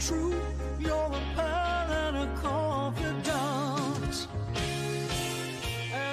[0.00, 0.34] true.
[0.78, 4.26] You're a pearl and a confidant.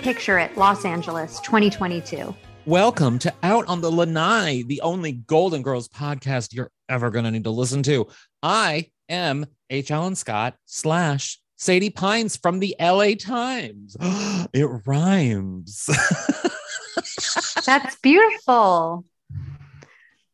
[0.04, 2.36] Picture it, Los Angeles, 2022.
[2.66, 7.31] Welcome to Out on the Lanai, the only Golden Girls podcast you're ever going to
[7.31, 8.08] need to listen to.
[8.44, 9.90] I am H.
[9.90, 13.95] Alan Scott slash Sadie Pines from the LA Times.
[14.54, 15.86] it rhymes.
[17.66, 19.06] That's beautiful.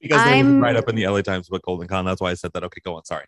[0.02, 2.04] because they I'm- were right up in the LA Times with Golden Con.
[2.06, 2.64] That's why I said that.
[2.64, 3.06] Okay, go on.
[3.06, 3.26] Sorry.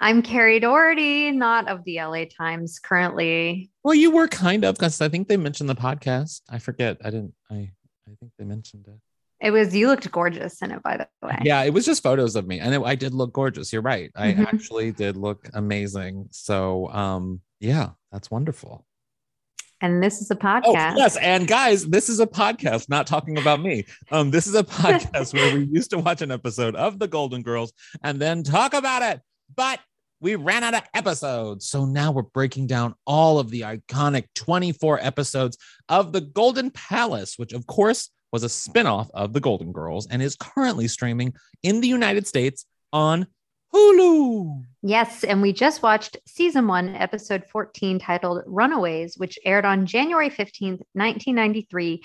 [0.00, 3.70] I'm Carrie Doherty, not of the LA Times currently.
[3.82, 6.42] Well, you were kind of because I think they mentioned the podcast.
[6.48, 6.98] I forget.
[7.04, 7.34] I didn't.
[7.50, 7.54] I
[8.06, 8.94] I think they mentioned it.
[9.44, 11.38] It was you looked gorgeous in it, by the way.
[11.42, 13.72] Yeah, it was just photos of me, and it, I did look gorgeous.
[13.72, 14.10] You're right.
[14.16, 14.46] I Mhm.
[14.46, 16.28] actually did look amazing.
[16.30, 18.84] So, um, yeah, that's wonderful.
[19.80, 20.96] And this is a Oh, podcast.
[20.96, 23.84] yes, and guys, this is a podcast, not talking about me.
[24.10, 27.42] Um, this is a podcast where we used to watch an episode of The Golden
[27.42, 29.20] Girls and then talk about it,
[29.54, 29.80] but
[30.20, 31.66] we ran out of episodes.
[31.66, 37.38] So now we're breaking down all of the iconic 24 episodes of The Golden Palace,
[37.38, 41.80] which of course was a spin-off of The Golden Girls and is currently streaming in
[41.80, 43.26] the United States on
[43.72, 44.64] Hulu.
[44.82, 50.30] Yes, and we just watched season one, episode 14, titled Runaways, which aired on January
[50.30, 52.02] 15th, 1993,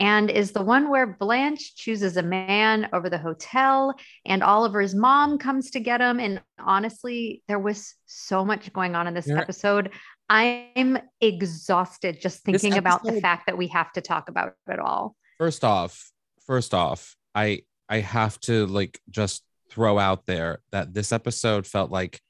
[0.00, 3.94] and is the one where Blanche chooses a man over the hotel,
[4.26, 6.18] and Oliver's mom comes to get him.
[6.20, 9.90] And honestly, there was so much going on in this You're- episode.
[10.30, 15.16] I'm exhausted just thinking about the fact that we have to talk about it all.
[15.38, 16.10] first off
[16.46, 21.90] first off i i have to like just throw out there that this episode felt
[21.90, 22.20] like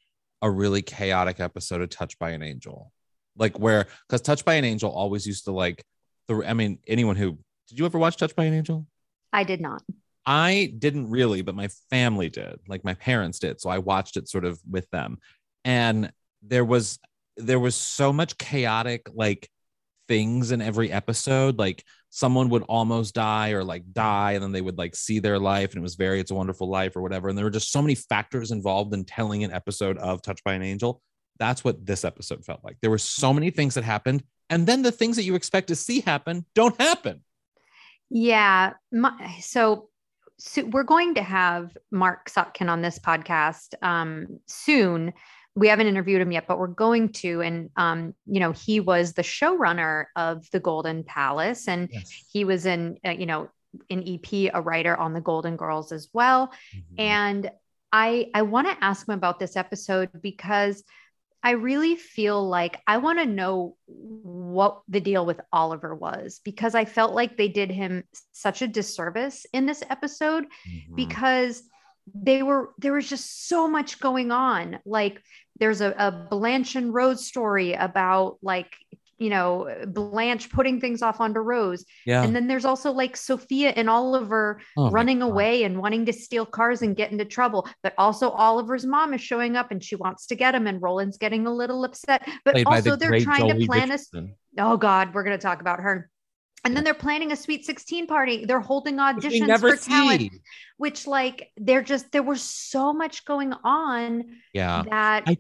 [0.43, 2.91] a really chaotic episode of touched by an angel
[3.37, 5.85] like where because touched by an angel always used to like
[6.29, 7.39] the i mean anyone who
[7.69, 8.87] did you ever watch touched by an angel
[9.35, 9.83] I did not.
[10.25, 12.61] I didn't really, but my family did.
[12.69, 13.61] Like my parents did.
[13.61, 15.19] So I watched it sort of with them.
[15.65, 16.99] And there was
[17.37, 19.51] there was so much chaotic like
[20.07, 21.59] things in every episode.
[21.59, 25.41] Like someone would almost die or like die and then they would like see their
[25.41, 27.29] life and it was very it's a wonderful life or whatever.
[27.29, 30.55] And there were just so many factors involved in telling an episode of Touched by
[30.55, 31.03] an Angel.
[31.41, 32.77] That's what this episode felt like.
[32.81, 35.75] There were so many things that happened and then the things that you expect to
[35.75, 37.25] see happen don't happen.
[38.11, 38.75] Yeah.
[38.93, 39.89] My, so,
[40.39, 45.13] so we're going to have Marc Sotkin on this podcast um, soon.
[45.55, 47.41] We haven't interviewed him yet, but we're going to.
[47.41, 51.89] And, um, you know, he was the showrunner of the Golden Palace and
[52.31, 53.49] he was in, uh, you know,
[53.91, 56.53] an EP, a writer on the Golden Girls as well.
[56.75, 57.01] Mhm.
[57.01, 57.51] And
[57.93, 60.83] I I want to ask him about this episode because
[61.45, 66.75] I really feel like I want to know what the deal with Oliver was because
[66.75, 70.97] I felt like they did him such a disservice in this episode Mhm.
[70.97, 71.63] because
[72.15, 75.23] they were there was just so much going on like
[75.59, 78.75] there's a, a blanche and rose story about like
[79.25, 79.51] you know
[79.87, 81.85] blanche putting things off onto rose.
[82.05, 82.23] Yeah.
[82.23, 86.47] and then there's also like sophia and oliver Oh running away and wanting to steal
[86.59, 87.67] cars and get into trouble.
[87.83, 91.17] But also oliver's mom is showing up and she wants to get him and roland's
[91.17, 92.29] getting a little upset.
[92.45, 93.99] But Played also the they're trying Jolie to plan a
[94.59, 96.11] oh god we're going to talk about her.
[96.67, 98.47] And then they're planning a sweet 16 party.
[98.47, 100.31] They're holding auditions for talent
[100.77, 104.83] which like they're just there was so much going on Yeah.
[104.91, 105.39] that I-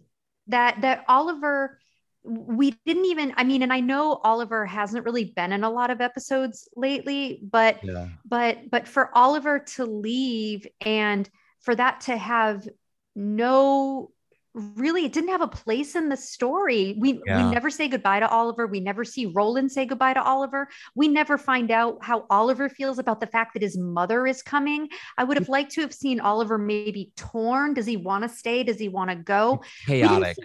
[0.48, 1.78] that that Oliver
[2.24, 5.90] we didn't even I mean and I know Oliver hasn't really been in a lot
[5.90, 8.08] of episodes lately but Yeah.
[8.24, 11.28] but but for Oliver to leave and
[11.60, 12.66] for that to have
[13.14, 14.10] no
[14.54, 16.96] really it didn't have a place in the story.
[16.98, 17.44] We Yeah.
[17.44, 18.68] we never say goodbye to Oliver.
[18.68, 20.68] We never see Roland say goodbye to Oliver.
[20.94, 24.88] We never find out how Oliver feels about the fact that his mother is coming.
[25.18, 27.74] I would have liked to have seen Oliver maybe torn.
[27.74, 28.62] Does he want to stay?
[28.62, 30.36] Does he want to go Chaotic.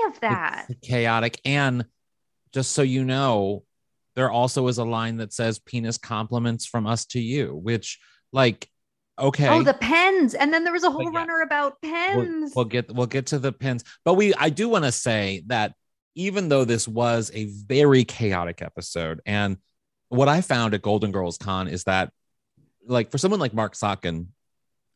[0.00, 1.40] Any of that It's chaotic.
[1.44, 1.86] And
[2.52, 3.64] just so you know,
[4.16, 7.98] there also is a line that says penis compliments from us to you, which
[8.32, 8.68] like
[9.18, 9.48] okay.
[9.48, 11.18] oh the pens and then there was a whole yeah.
[11.18, 13.84] runner about we'll, pens we'll get we'll get to the pins.
[14.04, 15.74] But we I do want to say that
[16.14, 19.56] even though this was a very chaotic episode, and
[20.08, 22.12] what I found at Golden Girls Con is that
[22.86, 24.26] like for someone like Marc Sotkin,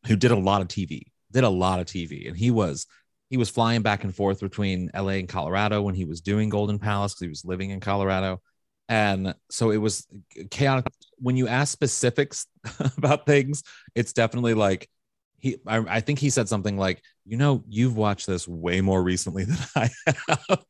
[0.07, 2.85] who did a lot of TV, did a lot of TV, and he was
[3.35, 6.79] he was flying back and forth between LA and Colorado when he was doing Golden
[6.79, 8.41] Palace because he was living in Colorado.
[8.87, 10.07] And so it was
[10.49, 10.85] chaotic.
[11.17, 12.47] When you ask specifics
[12.97, 13.61] about things,
[13.93, 14.87] it's definitely like
[15.37, 19.03] he, I, I think he said something like, you know, you've watched this way more
[19.03, 19.89] recently than I
[20.29, 20.63] have.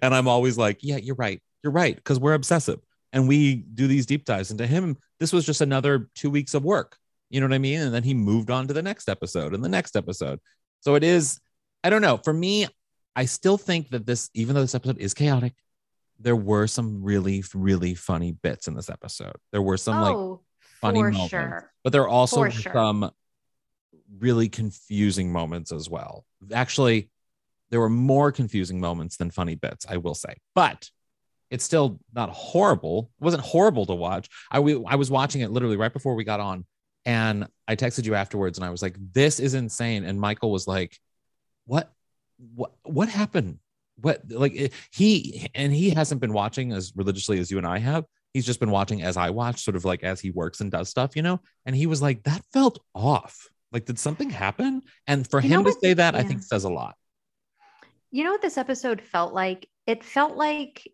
[0.00, 1.42] and I'm always like, yeah, you're right.
[1.64, 2.00] You're right.
[2.04, 2.78] Cause we're obsessive
[3.12, 4.50] and we do these deep dives.
[4.50, 6.98] And to him, this was just another two weeks of work.
[7.30, 7.80] You know what I mean?
[7.80, 10.38] And then he moved on to the next episode and the next episode.
[10.82, 11.40] So it is,
[11.84, 12.16] I don't know.
[12.18, 12.66] For me,
[13.14, 15.54] I still think that this, even though this episode is chaotic,
[16.18, 19.36] there were some really, really funny bits in this episode.
[19.52, 20.40] There were some like oh,
[20.80, 21.72] funny for moments, sure.
[21.84, 22.72] but there are also For sure.
[22.72, 23.10] some
[24.18, 26.24] really confusing moments as well.
[26.52, 27.10] Actually,
[27.70, 30.90] there were more confusing moments than funny bits, I will say, but
[31.50, 33.10] it's still not horrible.
[33.20, 34.28] It wasn't horrible to watch.
[34.50, 36.64] I, we, I was watching it literally right before we got on,
[37.04, 40.66] and I texted you afterwards, and I was like, "This is insane." And Michael was
[40.66, 40.98] like,
[41.66, 41.92] "What?
[42.54, 42.72] What?
[42.82, 43.58] What happened?
[44.00, 44.30] What?
[44.30, 48.04] Like eh, he and he hasn't been watching as religiously as you and I have.
[48.32, 50.88] He's just been watching as I watch, sort of like as he works and does
[50.88, 51.40] stuff, you know.
[51.64, 53.48] And he was like, "That felt off.
[53.72, 56.70] Like, did something happen?" And for You him to say that, I think says a
[56.70, 56.96] lot.
[58.10, 59.68] You know what this episode felt like?
[59.86, 60.86] It felt like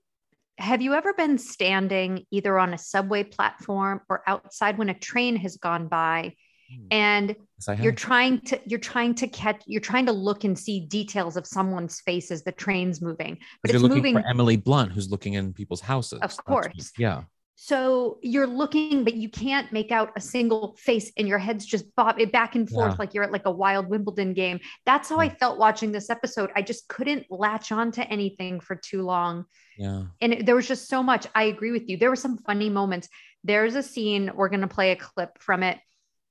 [0.59, 5.37] have you ever been standing either on a subway platform or outside when a train
[5.37, 6.35] has gone by.
[6.73, 6.87] Mm.
[6.91, 7.37] and
[7.69, 11.37] Yes, you're trying to you're trying to catch you're trying to look and see details
[11.37, 14.91] of someone's face as the train's moving but you're it's looking moving for Emily Blunt,
[14.93, 16.15] who's looking in people's houses.
[16.15, 16.93] Of That's- course.
[16.99, 17.23] yeah.
[17.55, 21.85] so you're looking but you can't make out a single face and your head's just
[21.95, 22.97] bob it back and forth Yeah.
[22.99, 26.51] like you're at like a wild wimbledon game that's how i felt watching this episode
[26.57, 29.45] i just couldn't latch on to anything for too long
[29.79, 30.05] Yeah.
[30.21, 32.71] and it- there was just so much i agree with you there were some funny
[32.71, 33.09] moments
[33.45, 35.79] there's a scene we're going to play a clip from it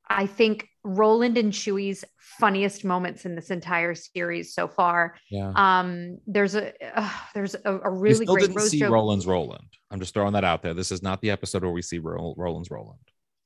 [0.09, 5.51] i think roland and Chuy's funniest moments in this entire series so far Yeah.
[5.55, 9.27] um there's a uh, there's a, a we really still great didn't see joke Roland's
[9.27, 9.65] Roland.
[9.91, 10.73] I'm just throwing that out there.
[10.73, 12.99] This is not the episode where we see Ro- Roland's Roland.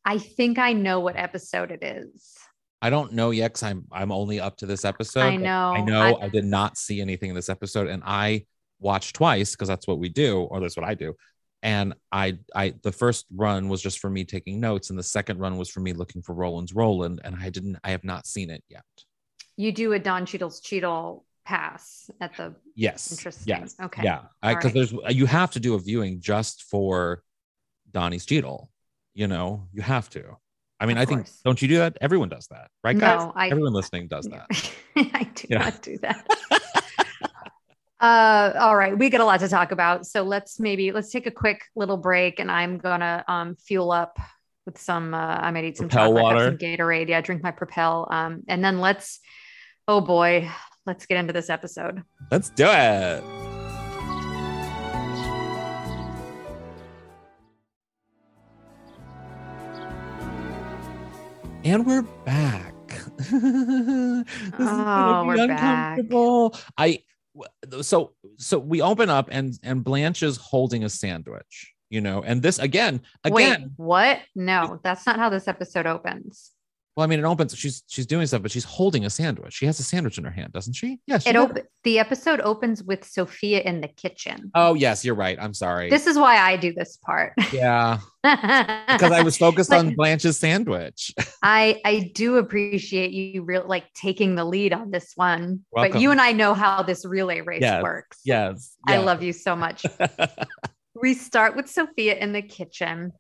[0.06, 2.36] i think i know what episode it is
[2.82, 5.22] I don't know yet because I'm I'm only up to this episode.
[5.22, 5.74] I know.
[5.74, 6.02] I know.
[6.02, 8.46] I, I- did not see anything in this episode, and I
[8.80, 11.16] watched twice because that's what we do, or that's what I do.
[11.66, 15.40] And I I the first run was just for me taking notes, and the second
[15.40, 17.78] run was for me looking for Roland's Roland, and I didn't.
[17.84, 18.84] I have not seen it yet.
[19.58, 23.12] you do a don cheadle's cheadle pass at the Yes.
[23.12, 23.48] Interesting.
[23.48, 23.76] Yes.
[23.82, 24.04] Okay.
[24.04, 24.22] Yeah.
[24.44, 24.74] Because right.
[24.76, 27.24] there's you have to do a viewing just for
[27.92, 28.70] Donnie's Cheadle.
[29.16, 30.24] You know, you have to.
[30.80, 31.42] I mean, Of I think course.
[31.46, 31.98] don't you do that?
[32.02, 33.22] Everyone does that, right, guys?
[33.24, 34.48] No, I- Everyone listening does that.
[34.98, 35.60] I do Yeah.
[35.60, 36.28] not do that.
[38.00, 41.28] uh, all right, we got a lot to talk about, so let's maybe let's take
[41.28, 44.18] a quick little break, and I'm gonna um, fuel up
[44.66, 45.14] with some.
[45.14, 46.46] Uh, I might eat some Propel chocolate, water.
[46.46, 47.08] some Gatorade.
[47.10, 49.20] Yeah, drink my Propel, um, and then let's.
[49.88, 50.50] Oh boy,
[50.86, 52.02] let's get into this episode.
[52.32, 53.24] Let's do it.
[61.64, 62.74] And we're back.
[63.18, 64.26] this is gonna
[64.60, 65.98] Oh, be we're back.
[65.98, 66.56] uncomfortable.
[66.78, 67.00] I
[67.82, 72.42] so so we open up and and Blanche is holding a sandwich, you know, and
[72.42, 74.20] this again, again, Wait, what?
[74.36, 76.52] No, that's not how this episode opens.
[76.96, 79.54] Well, I mean, it opens, she's she's doing stuff, but she's holding a sandwich.
[79.54, 81.00] She has a sandwich in her hand, doesn't she?
[81.08, 81.24] Yes.
[81.24, 84.52] she It op- the episode opens with Sophia in the kitchen.
[84.56, 85.38] Oh, yes, you're right.
[85.40, 85.90] I'm sorry.
[85.90, 87.34] This is why I do this part.
[87.52, 88.00] yeah.
[88.24, 91.14] because I was focused on Blanche's sandwich.
[91.44, 95.66] I I do appreciate you real like taking the lead on this one.
[95.74, 98.20] But you and I know how this relay race Yes, works.
[98.24, 98.76] yes.
[98.88, 99.86] I love you so much.
[100.96, 103.12] we start with Sophia in the kitchen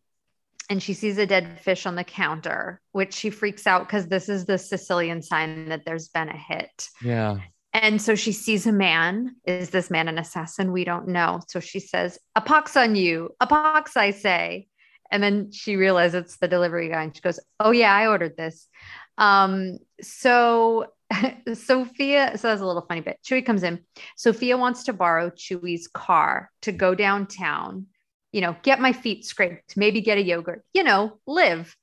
[0.69, 4.29] and she sees a dead fish on the counter, which she freaks out because this
[4.29, 6.89] is the Sicilian sign that there's been a hit.
[7.01, 7.38] yeah.
[7.74, 9.36] And so she sees a man.
[9.43, 10.72] Is this man an assassin?
[10.72, 11.41] We don't know.
[11.50, 14.67] So she says, A pox on you, a pox, I say.
[15.12, 18.38] And then she realizes it's the delivery guy and she goes, Oh, yeah, I ordered
[18.38, 18.69] this.
[19.17, 20.88] Um, so
[21.53, 23.19] Sophia, so that's a little funny bit.
[23.25, 23.79] Chuy comes in.
[24.15, 27.88] Sophia wants to borrow Chuy's car to go downtown,
[28.36, 31.74] you know, get my feet scraped, maybe get a yogurt, you know, live.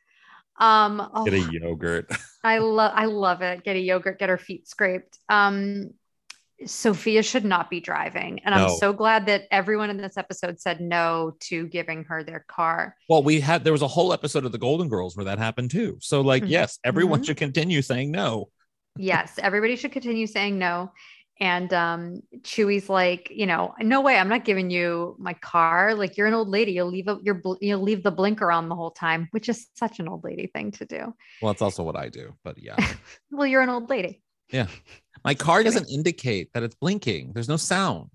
[0.60, 2.10] Um, oh, Get a yogurt.
[2.44, 3.64] I love I love it.
[3.64, 5.18] Get a yogurt, get her feet scraped.
[5.30, 5.94] Um
[6.66, 8.40] Sophia should not be driving.
[8.44, 12.44] And I'm so glad that everyone in this episode said no to giving her their
[12.46, 12.94] car.
[13.08, 15.70] Well, we had there was a whole episode of the Golden Girls where that happened
[15.70, 15.96] too.
[16.00, 16.50] So, like, Mhm.
[16.50, 17.26] yes, everyone Mhm.
[17.26, 18.50] should continue saying no.
[18.96, 20.92] Yes, everybody should continue saying no.
[21.40, 25.94] And um, Chuy's like, you know, no way, I'm not giving you my car.
[25.94, 28.68] Like you're an old lady, you'll leave a, your bl- you'll leave the blinker on
[28.68, 31.14] the whole time, which is such an old lady thing to do.
[31.40, 32.76] Well, it's also what I do, but yeah.
[33.30, 34.22] Well, you're an old lady.
[34.50, 34.66] Yeah.
[35.24, 37.32] My car doesn't indicate that it's blinking.
[37.32, 38.10] There's no sound.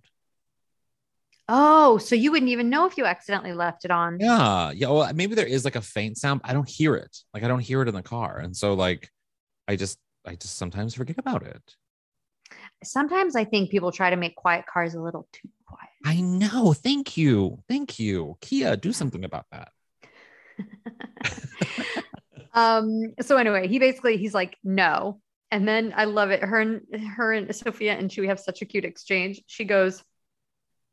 [1.50, 4.19] Oh, so you wouldn't even know if you accidentally left it on.
[4.19, 4.71] Yeah.
[4.71, 4.89] Yeah.
[4.89, 6.41] Well, maybe there is like a faint sound.
[6.43, 7.17] I don't hear it.
[7.33, 8.38] Like I don't hear it in the car.
[8.38, 9.09] And so like
[9.67, 11.75] I just I just sometimes forget about it.
[12.84, 15.89] Sometimes I think people try to make quiet cars a little too quiet.
[16.05, 16.74] I know.
[16.74, 17.63] Thank you.
[17.67, 18.38] Thank you.
[18.41, 19.69] Kia, do something about that.
[22.53, 26.81] um so anyway he basically he's like no and then i love it her and
[27.15, 30.03] her and sophia and she have such a cute exchange she goes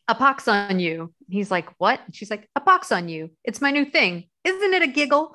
[0.08, 3.62] a pox on you he's like what and she's like a pox on you it's
[3.62, 5.34] my new thing isn't it a giggle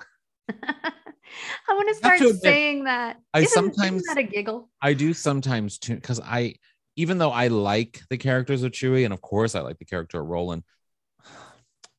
[1.69, 4.69] i want to start to admit, saying that I Isn't- sometimes- isn't that a giggle
[4.81, 6.55] I do sometimes too, because I,
[6.95, 10.19] even though I like the characters of Chuy, and of course I like the character
[10.19, 10.63] of Roland,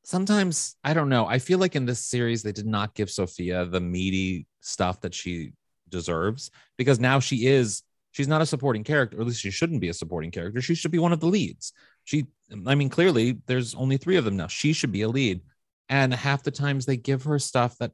[0.05, 1.27] sometimes I don't know.
[1.27, 5.15] I feel like in this series they did not give Sophia the meaty stuff that
[5.15, 5.53] she
[5.89, 9.81] deserves because now she is she's not a supporting character, or at least she shouldn't
[9.81, 10.61] be a supporting character.
[10.61, 11.73] She should be one of the leads.
[12.05, 12.27] She,
[12.67, 14.49] I mean, clearly there's only three of them now.
[14.49, 15.41] She should be a lead,
[15.89, 17.93] and half the times they give her stuff that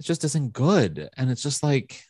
[0.00, 2.02] it just isn't good, and it's just like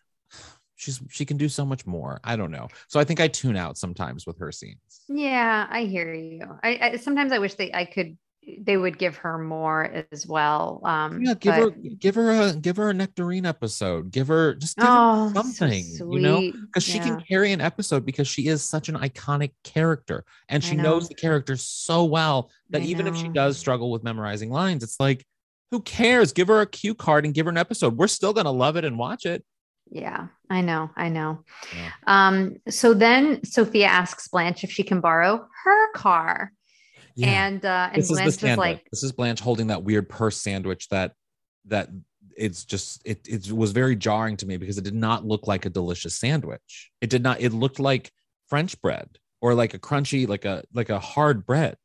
[0.76, 2.20] she's she can do so much more.
[2.24, 2.68] I don't know.
[2.88, 4.78] So I think I tune out sometimes with her scenes.
[5.08, 8.16] yeah i hear you I, I sometimes i wish they i could
[8.60, 12.52] they would give her more as well um Yeah, give but- her give her a
[12.54, 14.10] give her a nectarine episode.
[14.10, 17.04] Give her just give oh her so something, you know, because she Yeah.
[17.16, 20.82] can carry an episode because she is such an iconic character and she know.
[20.84, 24.82] knows the character so well that I even if she does struggle with memorizing lines,
[24.84, 25.24] it's like,
[25.70, 26.32] who cares?
[26.32, 27.96] Give her a cue card and give her an episode.
[27.96, 29.44] We're still gonna love it and watch it.
[29.90, 31.44] Yeah, I know, I know.
[31.74, 31.90] Yeah.
[32.06, 36.52] Um, so then Sophia asks Blanche if she can borrow her car.
[37.16, 37.46] Yeah.
[37.46, 40.08] And uh and this is Blanche the is like, this is Blanche holding that weird
[40.08, 41.12] purse sandwich that
[41.66, 41.88] that
[42.36, 45.66] it's just it it was very jarring to me because it did not look like
[45.66, 46.90] a delicious sandwich.
[47.00, 47.40] It did not.
[47.40, 48.10] It looked like
[48.48, 49.08] French bread
[49.40, 51.76] or like a crunchy like a like a hard bread.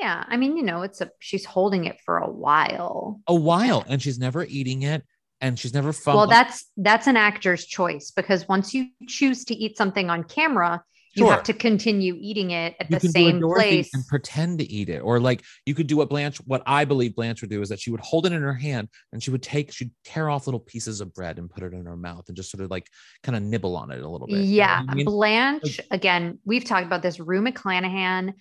[0.00, 3.20] Yeah, I mean, you know, it's a she's holding it for a while.
[3.26, 5.02] A while and she's never eating it
[5.40, 6.16] and she's never fun.
[6.16, 10.82] Well, that's that's an actor's choice because once you choose to eat something on camera,
[11.14, 11.32] you Sure.
[11.32, 13.90] have to continue eating it at you the can do a same place.
[13.94, 17.16] and pretend to eat it, or like you could do what Blanche, what I believe
[17.16, 19.42] Blanche would do is that she would hold it in her hand and she would
[19.42, 22.36] take, she'd tear off little pieces of bread and put it in her mouth and
[22.36, 22.86] just sort of like
[23.24, 24.36] kind of nibble on it a little bit.
[24.36, 25.06] you know Yeah, I mean?
[25.06, 27.18] Blanche, again, we've talked about this.
[27.18, 28.34] Rue McClanahan,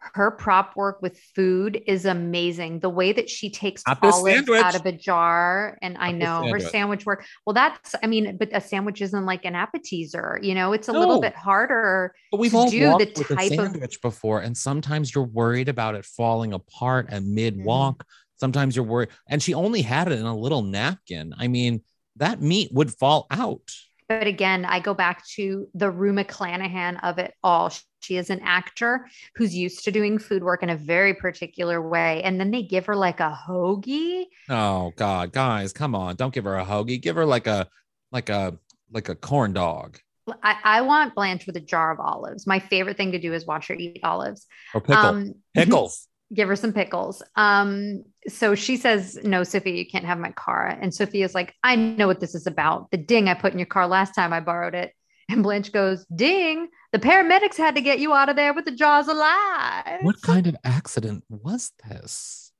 [0.00, 2.80] her prop work with food is amazing.
[2.80, 6.52] The way that she takes Not olives out of a jar, and I Not know
[6.52, 6.70] her sandwich.
[6.72, 7.24] sandwich work.
[7.44, 10.92] Well, that's, I mean, but a sandwich isn't like an appetizer, you know, it's a
[10.92, 12.14] little bit harder.
[12.30, 15.24] But we've to all do the with a type of- sandwich before, and sometimes you're
[15.24, 17.64] worried about it falling apart at mid Mm-hmm.
[17.64, 18.04] walk.
[18.36, 21.34] Sometimes you're worried, and she only had it in a little napkin.
[21.36, 21.82] I mean,
[22.16, 23.68] that meat would fall out.
[24.08, 27.70] But again, I go back to the Rue McClanahan of it all.
[28.00, 32.22] She is an actor who's used to doing food work in a very particular way.
[32.22, 34.24] And then they give her like a hoagie.
[34.48, 36.16] Oh God, guys, come on!
[36.16, 37.00] Don't give her a hoagie.
[37.02, 37.68] Give her like a
[38.12, 38.56] like a
[38.90, 39.98] like a corn dog
[40.42, 42.46] I, I want Blanche with a jar of olives.
[42.46, 44.46] My favorite thing to do is watch her eat olives.
[44.74, 46.06] or pickle Um, pickles.
[46.32, 47.22] Give her some pickles.
[47.36, 50.66] Um, so she says, No, Sophia, you can't have my car.
[50.66, 52.90] And Sophia's like, I know what this is about.
[52.90, 54.92] The ding I put in your car last time I borrowed it.
[55.30, 58.70] And Blanche goes, Ding, the paramedics had to get you out of there with the
[58.70, 59.98] jaws alive.
[60.00, 62.50] What kind of accident was this?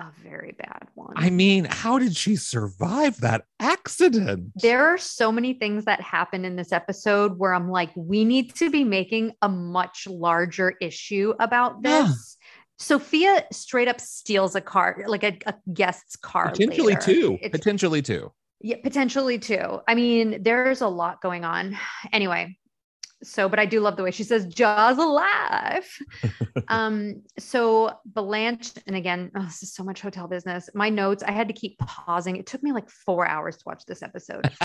[0.00, 1.12] A very bad one.
[1.14, 4.50] I mean, how did she survive that accident?
[4.56, 8.54] there are so many things that happen in this episode where I'm like, we need
[8.56, 12.08] to be making a much larger issue about Yeah.
[12.82, 16.50] Sophia straight up steals a car, like a, a guest's car.
[16.50, 17.00] Potentially later.
[17.00, 17.34] two.
[17.40, 18.32] It's- Potentially two.
[18.60, 19.80] yeah, potentially two.
[19.88, 21.76] I mean, there's a lot going on.
[22.12, 22.56] Anyway,
[23.22, 25.88] so but I do love the way she says Jaws alive.
[26.68, 30.68] um, so Blanche, and again, oh, this is so much hotel business.
[30.74, 32.36] My notes, I had to keep pausing.
[32.36, 34.50] It took me like four hours to watch this episode.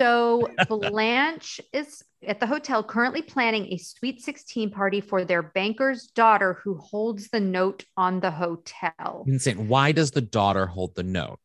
[0.00, 6.08] So Blanche is at the hotel currently planning a sweet 16 party for their banker's
[6.08, 9.24] daughter who holds the note on the hotel.
[9.26, 9.68] Insane.
[9.68, 11.38] Why does the daughter hold the note?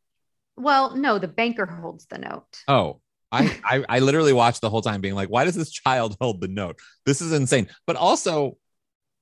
[0.55, 2.63] Well, no, the banker holds the note.
[2.67, 6.15] Oh, I, I I literally watched the whole time being like, why does this child
[6.21, 6.79] hold the note?
[7.05, 7.67] This is insane.
[7.85, 8.57] But also,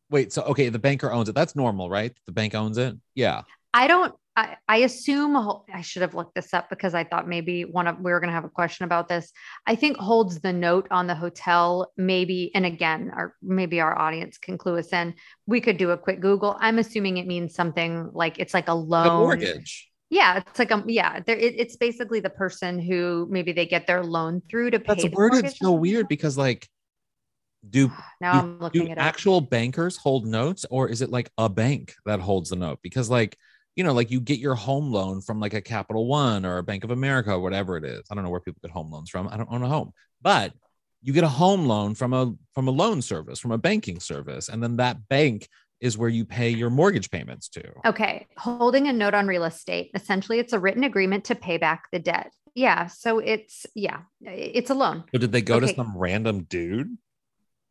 [0.09, 1.35] wait, so okay, the banker owns it.
[1.35, 2.15] That's normal, right?
[2.25, 2.95] The bank owns it.
[3.15, 3.41] Yeah.
[3.73, 5.37] I don't I, I assume
[5.73, 8.29] I should have looked this up because I thought maybe one of we were going
[8.29, 9.31] to have a question about this.
[9.65, 14.37] I think holds the note on the hotel, maybe, and again, our maybe our audience
[14.37, 15.13] can clue us in.
[15.47, 16.57] We could do a quick Google.
[16.59, 19.05] I'm assuming it means something like it's like a loan.
[19.05, 19.89] The mortgage.
[20.09, 21.19] Yeah, it's like a yeah.
[21.19, 24.95] There, it, it's basically the person who maybe they get their loan through to pay.
[24.95, 26.67] That's worded so weird because like,
[27.67, 28.99] do now do, I'm looking up.
[28.99, 32.79] actual bankers hold notes, or is it like a bank that holds the note?
[32.83, 33.37] Because like
[33.75, 36.63] you know, like you get your home loan from like a Capital One or a
[36.63, 38.03] Bank of America, or whatever it is.
[38.09, 39.27] I don't know where people get home loans from.
[39.27, 40.53] I don't own a home, but
[41.01, 44.49] you get a home loan from a from a loan service, from a banking service,
[44.49, 45.49] and then that bank
[45.81, 47.63] is where you pay your mortgage payments to.
[47.85, 48.27] Okay.
[48.37, 49.91] Holding a note on real estate.
[49.93, 52.31] Essentially, it's a written agreement to pay back the debt.
[52.55, 52.87] Yeah.
[52.87, 55.03] So it's, yeah, it's a loan.
[55.13, 55.67] So did they go Okay.
[55.67, 56.97] to some random dude?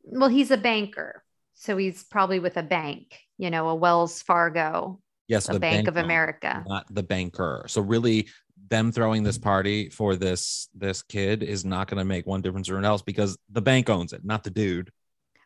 [0.03, 1.23] Well, he's a banker.
[1.55, 5.97] So he's probably with a bank, you know, a Wells Fargo, Yes, a Bank of
[5.97, 6.63] America.
[6.67, 7.65] not the banker.
[7.69, 8.29] So really,
[8.69, 12.69] them throwing this party for this this kid is not going to make one difference
[12.69, 14.91] or else because the bank owns it, not the dude.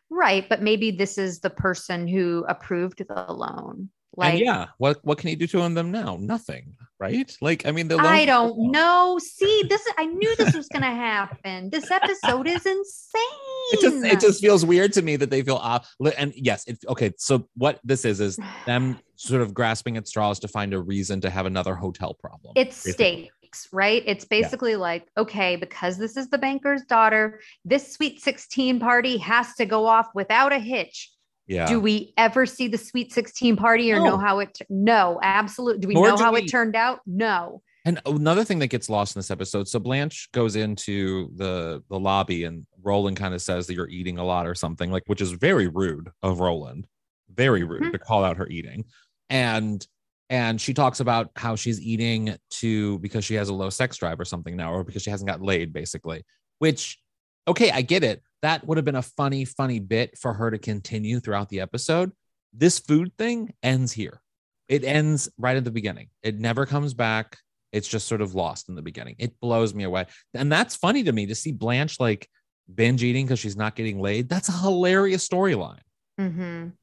[0.09, 0.47] Right.
[0.47, 3.89] But maybe this is the person who approved the loan.
[4.15, 6.17] Like, and yeah, what what can he do to them now?
[6.19, 7.31] Nothing, right?
[7.41, 9.19] Like, I mean, the I don't know.
[9.21, 11.69] See, this I knew this was going to happen.
[11.69, 13.71] This episode is insane.
[13.71, 15.89] It just it just feels weird to me that they feel off.
[16.17, 17.13] And yes, it okay.
[17.17, 21.21] So what this is is them sort of grasping at straws to find a reason
[21.21, 22.53] to have another hotel problem.
[22.55, 23.31] it's basically.
[23.49, 24.03] Stakes, right?
[24.05, 29.53] It's basically like, okay, because this is the banker's daughter, this sweet 16 party has
[29.55, 31.11] to go off without a hitch.
[31.47, 31.65] Yeah.
[31.65, 34.05] Do we ever see the sweet 16 party or No.
[34.05, 35.81] know how it no, absolutely.
[35.81, 36.41] Do we Nor know do how we.
[36.43, 36.99] it turned out?
[37.07, 37.61] No.
[37.85, 41.99] And another thing that gets lost in this episode, so Blanche goes into the the
[41.99, 45.21] lobby and Roland kind of says that you're eating a lot or something, like which
[45.21, 46.85] is very rude of Roland.
[47.33, 47.91] Very rude Mhm.
[47.93, 48.85] to call out her eating.
[49.31, 49.85] And
[50.29, 54.19] and she talks about how she's eating to because she has a low sex drive
[54.19, 56.23] or something now, or because she hasn't got laid, basically.
[56.59, 56.99] Which,
[57.47, 58.21] okay, I get it.
[58.41, 62.11] That would have been a funny, funny bit for her to continue throughout the episode.
[62.53, 64.21] This food thing ends here.
[64.67, 66.09] It ends right at the beginning.
[66.23, 67.37] It never comes back
[67.71, 69.15] it's just sort of lost in the beginning.
[69.19, 70.05] It blows me away.
[70.33, 72.27] And that's funny to me to see Blanche like
[72.73, 74.29] binge eating because she's not getting laid.
[74.29, 75.81] That's a hilarious storyline.
[76.19, 76.73] Mhm.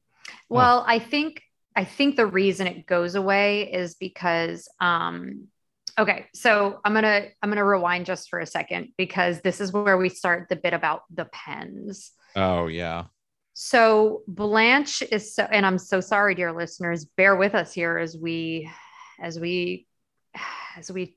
[0.49, 1.41] Well, I think
[1.77, 5.47] I think the reason it goes away is because um
[5.97, 9.61] okay, so I'm going to I'm going to rewind just for a second because this
[9.61, 12.11] is where we start the bit about the pens.
[12.35, 13.05] Oh, yeah.
[13.53, 18.17] So Blanche is so and I'm so sorry dear listeners, bear with us here as
[18.17, 18.69] we
[19.19, 19.87] as we
[20.75, 21.15] as we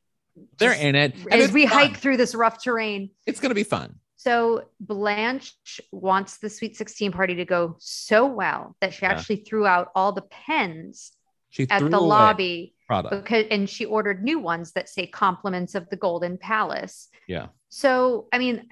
[0.59, 1.15] They're in it.
[1.31, 1.79] And as we fun.
[1.79, 3.11] hike through this rough terrain.
[3.27, 3.97] It's going to be fun.
[4.23, 5.55] So Blanche
[5.93, 9.13] wants the Sweet 16 party to go so well that she Yeah.
[9.13, 11.13] actually threw out all the pens
[11.49, 13.25] She at the lobby product.
[13.25, 17.09] because and she ordered new ones that say compliments of the Golden Palace.
[17.29, 17.47] Yeah.
[17.71, 18.69] So I mean,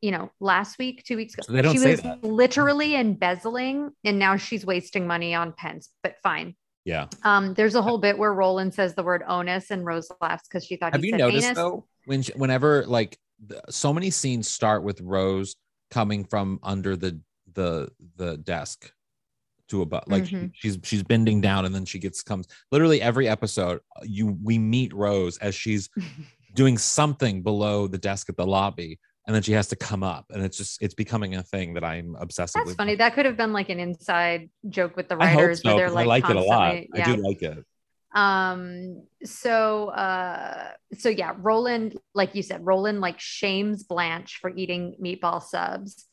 [0.00, 2.22] you know, last week, two weeks ago, So they don't she say was that.
[2.22, 5.88] literally embezzling, and now she's wasting money on pens.
[6.04, 6.54] But fine.
[6.84, 7.08] Yeah.
[7.24, 10.64] Um, there's a whole bit where Roland says the word onus, and Rose laughs because
[10.64, 11.56] she thought Have you noticed anus.
[11.56, 13.18] though when she, whenever like
[13.70, 15.56] so many scenes start with Rose
[15.90, 17.20] coming from under the
[17.54, 18.92] the the desk
[19.68, 20.50] to above like Mhm.
[20.54, 24.92] she's she's bending down and then she gets comes literally every episode you we meet
[24.92, 25.88] Rose as she's
[26.54, 30.26] doing something below the desk at the lobby and then she has to come up
[30.30, 32.94] and it's just it's becoming a thing that I'm obsessed with That's funny.
[32.96, 35.86] That could have been like an inside joke with the I hope writers so, where
[35.86, 36.70] they're like, I like it a lot.
[36.72, 37.64] constantly- I do like it.
[38.14, 44.96] Um, so uh so yeah, Roland, like you said, Roland like shames Blanche for eating
[45.02, 46.04] meatball subs.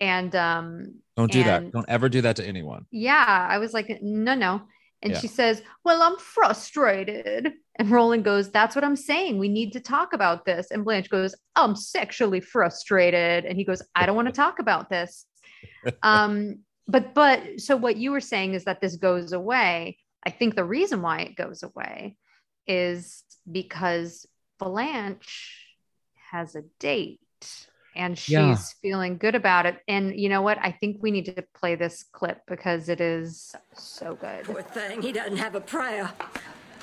[0.00, 1.72] And um Don't do that.
[1.72, 2.86] Don't ever do that to anyone.
[2.90, 4.62] yeah, I was like, no, no.
[5.02, 5.18] And Yeah.
[5.18, 7.52] she says, Well, I'm frustrated.
[7.76, 9.38] And Roland goes, That's what I'm saying.
[9.38, 10.70] We need to talk about this.
[10.70, 13.44] And Blanche goes, I'm sexually frustrated.
[13.46, 15.26] And he goes, I don't want to talk about this.
[16.04, 19.98] Um, but but so what you were saying is that this goes away.
[20.24, 22.16] I think the reason why it goes away
[22.66, 24.26] is because
[24.58, 25.66] Blanche
[26.30, 27.18] has a date
[27.94, 28.56] and she's Yeah.
[28.80, 29.82] feeling good about it.
[29.88, 30.58] And you know what?
[30.58, 34.44] I think we need to play this clip because it is so good.
[34.44, 36.12] Poor thing, he doesn't have a prayer.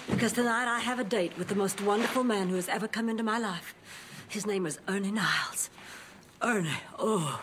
[0.10, 3.10] Because tonight I have a date with the most wonderful man who has ever come
[3.10, 3.74] into my life.
[4.28, 5.70] His name is Ernie Niles.
[6.42, 7.42] Ernie, oh.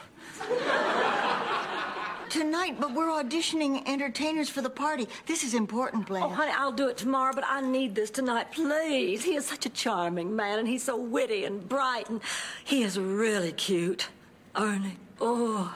[2.36, 5.08] Tonight, but we're auditioning entertainers for the party.
[5.24, 6.26] This is important, Blanche.
[6.26, 9.24] Oh, honey, I'll do it tomorrow, but I need this tonight, please.
[9.24, 12.20] He is such a charming man, and he's so witty and bright, and
[12.62, 14.10] he is really cute.
[14.54, 15.74] Ernie, oh.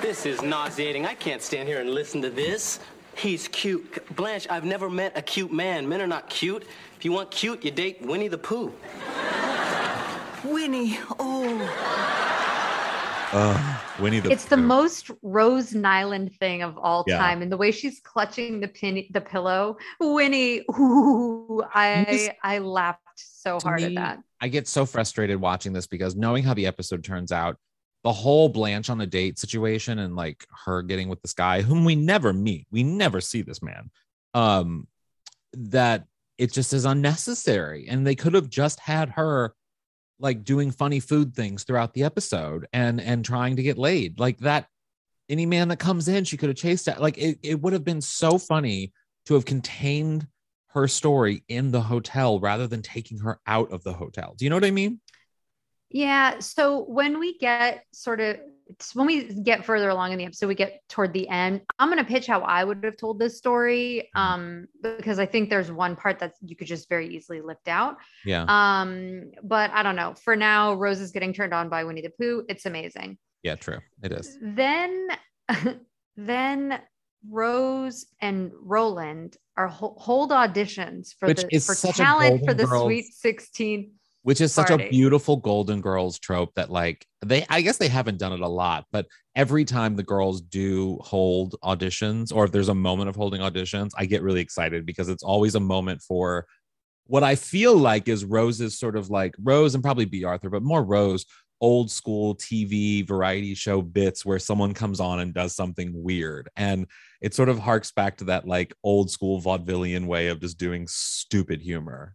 [0.00, 1.06] This is nauseating.
[1.06, 2.78] I can't stand here and listen to this.
[3.16, 4.14] He's cute.
[4.14, 5.88] Blanche, I've never met a cute man.
[5.88, 6.62] Men are not cute.
[6.96, 8.72] If you want cute, you date Winnie the Pooh.
[10.44, 12.29] Winnie, oh.
[13.32, 14.62] Ugh, Winnie the it's the Pooh.
[14.62, 17.18] most Rose Nylund thing of all Yeah.
[17.18, 19.76] time, and the way she's clutching the pin, the pillow.
[20.00, 24.18] Winnie, ooh, I This- I laughed so to hard at that.
[24.40, 27.56] I get so frustrated watching this because knowing how the episode turns out,
[28.02, 31.84] the whole Blanche on a date situation and like her getting with this guy whom
[31.84, 33.90] we never meet, we never see this man.
[34.34, 34.88] Um,
[35.52, 36.06] that
[36.38, 39.54] it just is unnecessary, and they could have just had her
[40.20, 44.38] like doing funny food things throughout the episode and and trying to get laid like
[44.38, 44.66] that.
[45.28, 47.00] Any man that comes in, she could have chased it.
[47.00, 48.92] Like it, it would have been so funny
[49.26, 50.26] to have contained
[50.68, 54.34] her story in the hotel rather than taking her out of the hotel.
[54.36, 55.00] Do you know what I mean?
[55.88, 56.38] Yeah.
[56.38, 58.38] So when we get sort of
[58.94, 61.62] when we get further along in the episode, we get toward the end.
[61.78, 65.50] I'm going to pitch how I would have told this story, um, because I think
[65.50, 67.96] there's one part that you could just very easily lift out.
[68.24, 68.44] Yeah.
[68.48, 70.14] Um, but I don't know.
[70.14, 72.44] For now, Rose is getting turned on by Winnie the Pooh.
[72.48, 73.18] It's amazing.
[73.42, 73.78] yeah, true.
[74.02, 74.36] It is.
[74.40, 75.08] Then,
[76.16, 76.80] then
[77.28, 82.44] Rose and Roland are ho- hold auditions for Which the is for such a talent
[82.46, 83.92] for the Girls- Sweet Sixteen.
[84.22, 84.84] Which is such Party.
[84.84, 88.48] a beautiful Golden Girls trope that, like, they, I guess they haven't done it a
[88.48, 93.16] lot, but every time the girls do hold auditions, or if there's a moment of
[93.16, 96.46] holding auditions, I get really excited because it's always a moment for
[97.10, 100.62] what I feel like is Rose's sort of like Rose and probably Bea Arthur, but
[100.62, 101.26] more Rose,
[101.60, 106.48] old school TV variety show bits where someone comes on and does something weird.
[106.56, 106.86] And
[107.20, 110.86] it sort of harks back to that like old school vaudevillian way of just doing
[110.88, 112.14] stupid humor.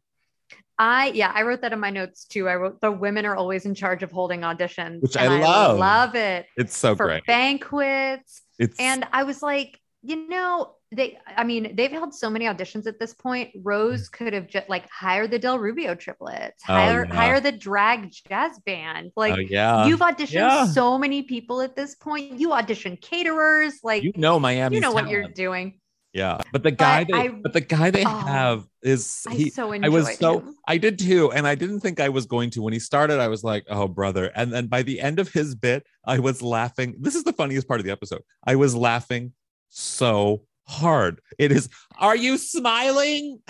[0.77, 2.49] I yeah, I wrote that in my notes too.
[2.49, 5.79] I wrote the women are always in charge of holding auditions, Which I love.
[5.79, 7.25] love it It's so for great.
[7.25, 8.41] banquets.
[8.59, 11.17] It's And I was like, you know, they.
[11.35, 13.51] I mean, they've held so many auditions at this point.
[13.63, 14.11] Rose mm.
[14.11, 17.13] could have just like hire the Del Rubio triplets, Oh, hire yeah.
[17.15, 19.11] hire the drag jazz band.
[19.15, 19.87] Like oh, yeah.
[19.87, 20.65] you've auditioned yeah.
[20.67, 22.39] so many people at this point.
[22.39, 24.75] You audition caterers, like you know Miami.
[24.75, 25.79] you know what you're doing.
[26.15, 29.33] Yeah, but the guy But they I- but the guy they Oh, have is I
[29.33, 29.49] he.
[29.49, 30.55] so enjoyed I was so him.
[30.65, 33.19] I did too, and I didn't think I was going to when he started.
[33.19, 36.41] I was like, "Oh, brother!" And then by the end of his bit, I was
[36.41, 36.95] laughing.
[36.99, 38.21] This is the funniest part of the episode.
[38.47, 39.33] I was laughing
[39.69, 41.19] so hard.
[41.37, 41.67] It is.
[41.99, 43.41] Are you smiling?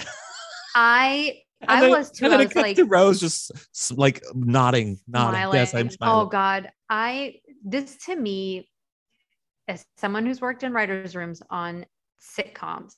[0.76, 2.26] I I then- was too.
[2.26, 3.52] And I was like to Rose just
[3.96, 5.40] like nodding, nodding.
[5.40, 5.56] smiling.
[5.60, 6.26] Yes, I'm smiling.
[6.26, 6.30] Oh.
[6.30, 8.70] God, I this to me,
[9.68, 11.86] as someone who's worked in writers' rooms on
[12.20, 12.94] sitcoms,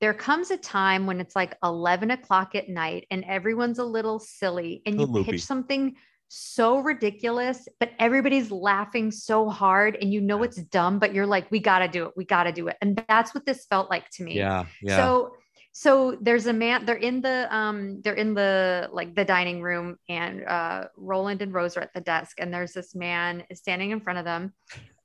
[0.00, 4.18] there comes a time when it's like eleven o'clock at night and everyone's a little
[4.18, 5.96] silly, and you pitch something
[6.28, 11.50] so ridiculous, but everybody's laughing so hard, and you know it's dumb, but you're like,
[11.50, 13.88] we got to do it, we got to do it, and that's what this felt
[13.88, 14.36] like to me.
[14.36, 14.96] Yeah, yeah.
[14.96, 15.36] So
[15.72, 19.96] so there's a man, they're in the um, they're in the like the dining room,
[20.08, 24.00] and uh Roland and Rose are at the desk, and there's this man standing in
[24.00, 24.52] front of them.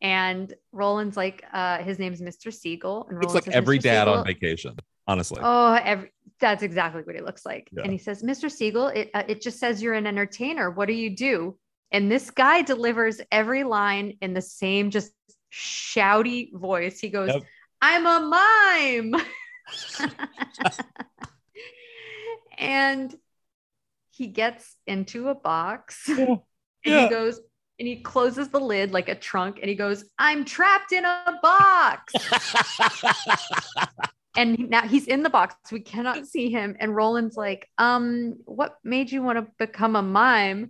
[0.02, 2.52] And Roland's like, uh, his name's Mr.
[2.54, 3.06] Siegel.
[3.10, 3.84] And Looks Roland like every "Mr.
[3.84, 4.76] dad on vacation.
[5.08, 5.40] Honestly.
[5.44, 7.70] Oh, every, that's exactly what he looks like.
[7.72, 7.84] Yeah.
[7.84, 8.50] And he says, Mr.
[8.50, 10.72] Siegel, it, uh, it just says you're an entertainer.
[10.72, 11.58] What do you do?
[11.92, 15.12] And this guy delivers every line in the same just
[15.54, 17.00] shouty voice.
[17.00, 17.44] He goes, Yep.
[17.82, 19.22] I'm a mime.
[22.58, 23.14] and
[24.12, 26.40] he gets into a box and
[26.86, 27.04] Yeah.
[27.04, 27.40] he goes,
[27.82, 31.40] and he closes the lid like a trunk and he goes, I'm trapped in a
[31.42, 32.14] box.
[34.38, 35.56] and now he's in the box.
[35.72, 36.76] We cannot see him.
[36.80, 40.70] And Roland's like, um, what made you want to become a mime?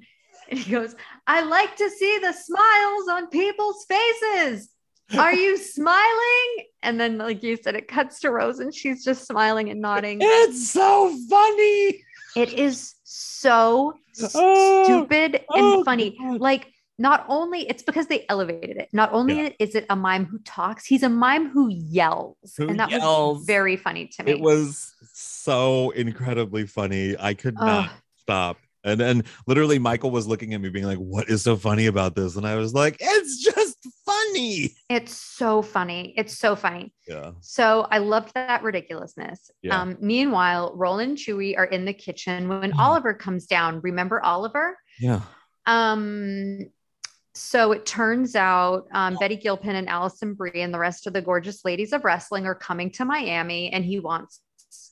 [0.50, 0.96] And he goes,
[1.28, 4.70] I like to see the smiles on people's faces.
[5.18, 6.66] Are you smiling?
[6.82, 10.20] And then, like you said, it cuts to Rose and she's just smiling and nodding.
[10.22, 12.06] it's so funny.
[12.38, 13.96] It is so
[14.34, 16.16] Oh, stupid and oh, funny.
[16.18, 16.40] God.
[16.40, 16.68] Like,
[17.02, 18.90] not only it's because they elevated it.
[18.94, 19.50] Not only Yeah.
[19.60, 23.40] is it a mime who talks, he's a mime who yells, Who and that yells.
[23.40, 24.32] was very funny to me.
[24.34, 27.16] It was so incredibly funny.
[27.20, 28.58] I could not stop.
[28.84, 32.16] And then literally Michael was looking at me being like, What is so funny about
[32.16, 32.36] this?
[32.36, 34.72] And I was like, It's just funny.
[34.90, 36.14] It's so funny.
[36.18, 36.94] It's so funny.
[37.08, 37.32] Yeah.
[37.42, 39.50] So I loved that ridiculousness.
[39.62, 39.80] Yeah.
[39.82, 42.80] Um, meanwhile, Roland and Chuy are in the kitchen when Mhm.
[42.80, 43.82] Oliver comes down.
[43.82, 44.78] Remember Oliver?
[45.00, 45.22] Yeah.
[45.68, 46.60] Um,
[47.34, 51.22] so it turns out um, Betty Gilpin and Alison Brie and the rest of the
[51.22, 54.42] gorgeous ladies of wrestling are coming to Miami, and he wants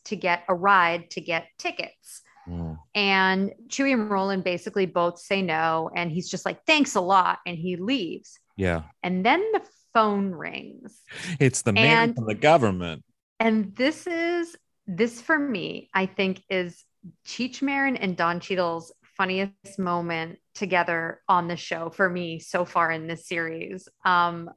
[0.06, 2.22] to get a ride to get tickets.
[2.48, 2.80] Mm.
[2.96, 7.40] And Chuy and Roland basically both say no, and he's just like, "Thanks a lot,"
[7.46, 8.40] and he leaves.
[8.56, 8.84] Yeah.
[9.04, 9.62] And then the
[9.94, 11.00] phone rings.
[11.40, 13.04] It's the man And- from the government.
[13.40, 16.84] And this is this for me, I think is
[17.26, 22.90] Cheech Marin and Don Cheadle's funniest moment together on the show for me so far
[22.90, 23.90] in this series.
[24.06, 24.50] Um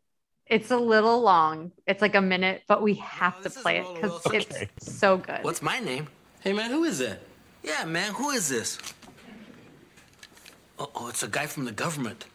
[0.46, 1.72] it's a little long.
[1.86, 4.68] It's like a minute, but we have to play it because Wilson.
[4.76, 5.42] it's so good.
[5.42, 6.06] What's my name?
[6.40, 7.22] Hey man, who is that?
[7.64, 8.78] Yeah, man, who is this?
[10.78, 12.26] Oh, oh it's a guy from the government.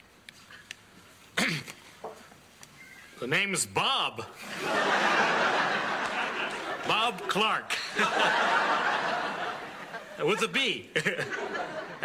[3.19, 4.25] The name's Bob.
[6.87, 7.77] Bob Clark.
[10.25, 10.89] With a B.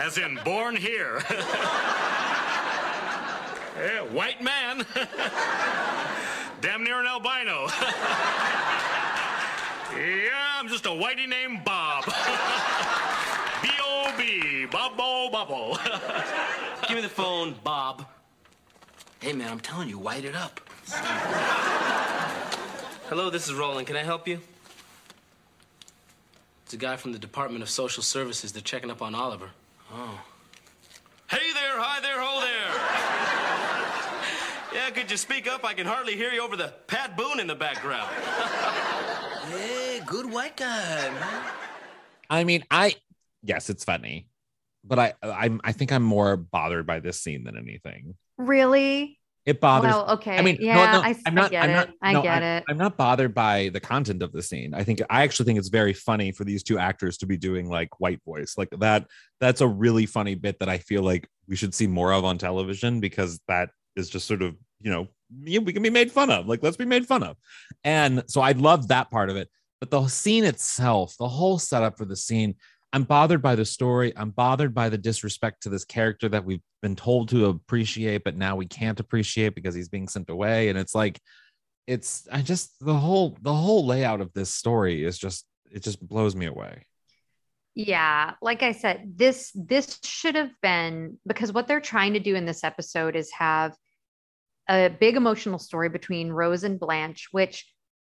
[0.03, 1.23] As in born here.
[3.75, 4.85] Yeah, white man.
[6.61, 7.67] Damn near an albino.
[9.97, 12.05] yeah, I'm just a whitey named Bob.
[13.63, 14.67] B-O-B.
[14.71, 15.79] Bobbo Bobbo.
[16.87, 18.07] Give me the phone, Bob.
[19.21, 20.61] Hey, man, I'm telling you, white it up.
[23.09, 23.87] Hello, this is Roland.
[23.87, 24.39] Can I help you?
[26.67, 28.53] It's a guy from the Department of Social Services.
[28.53, 29.51] They're checking up on Oliver.
[29.95, 30.19] Oh.
[31.29, 32.73] Hey there, hi there, ho there.
[34.83, 35.67] yeah, could you speak up?
[35.67, 38.11] I can hardly hear you over the Pat Boone in the background.
[39.43, 41.45] Hey, good white guy, man.
[42.31, 42.95] I mean, I
[43.43, 44.29] yes, it's funny,
[44.85, 48.15] but I I'm I think I'm more bothered by this scene than anything.
[48.39, 49.19] really?
[49.45, 49.93] It bothers.
[49.93, 50.39] Well, okay.
[50.39, 51.51] I mean, yeah, no, I, I'm I not.
[51.51, 51.73] get I'm it.
[51.73, 51.89] not.
[52.01, 52.65] I no, get I'm, it.
[52.69, 54.73] I'm not bothered by the content of the scene.
[54.73, 57.69] I think I actually think it's very funny for these two actors to be doing
[57.69, 59.07] like white voice like that.
[59.41, 62.39] That's a really funny bit that I feel like we should see more of on
[62.39, 65.09] television because that is just sort of you know
[65.45, 66.47] we can be made fun of.
[66.47, 67.37] Like let's be made fun of,
[67.83, 69.49] and so I love that part of it.
[69.81, 72.55] But the scene itself, the whole setup for the scene,
[72.93, 74.13] I'm bothered by the story.
[74.17, 78.37] I'm bothered by the disrespect to this character that we've been told to appreciate, but
[78.37, 80.69] now we can't appreciate because he's being sent away.
[80.69, 81.19] And it's like,
[81.87, 86.07] it's I just the whole the whole layout of this story is just it just
[86.07, 86.87] blows me away.
[87.75, 92.35] Yeah, like I said, this this should have been because what they're trying to do
[92.35, 93.75] in this episode is have
[94.69, 97.67] a big emotional story between Rose and Blanche, which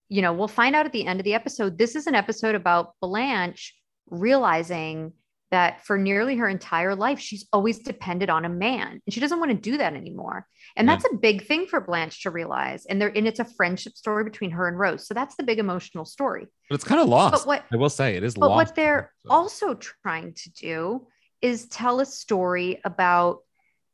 [0.10, 1.78] you know, we'll find out at the end of the episode.
[1.78, 3.74] This is an episode about Blanche
[4.10, 5.14] realizing
[5.52, 9.40] that for nearly her entire life, she's always depended on a man and she doesn't
[9.40, 10.48] want to do that anymore.
[10.76, 10.96] And Yeah.
[10.96, 12.86] that's a big thing for Blanche to realize.
[12.88, 15.08] And there, and it's a friendship story between her and Rose.
[15.08, 16.48] So that's the big emotional story.
[16.70, 17.34] But it's kind of lost.
[17.34, 18.70] But what I will say it is but lost.
[18.70, 21.08] what they're So- also trying to do
[21.42, 23.42] is tell a story about,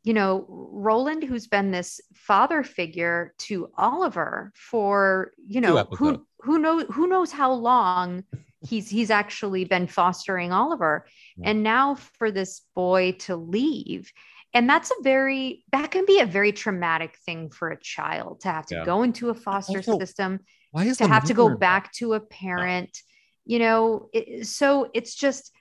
[0.04, 6.58] you know, Roland, who's been this father figure to Oliver for, you know, who who
[6.60, 8.24] knows who knows how long
[8.62, 11.06] he's he's actually been fostering Oliver.
[11.38, 11.50] Yeah.
[11.50, 14.12] And now for this boy to leave.
[14.54, 18.50] And that's a very that can be a very traumatic thing for a child to
[18.50, 18.86] have to Yeah.
[18.86, 20.40] go into a foster Also, system
[20.72, 22.98] Why is to have to go back to a parent
[23.46, 25.52] you know it, so it's just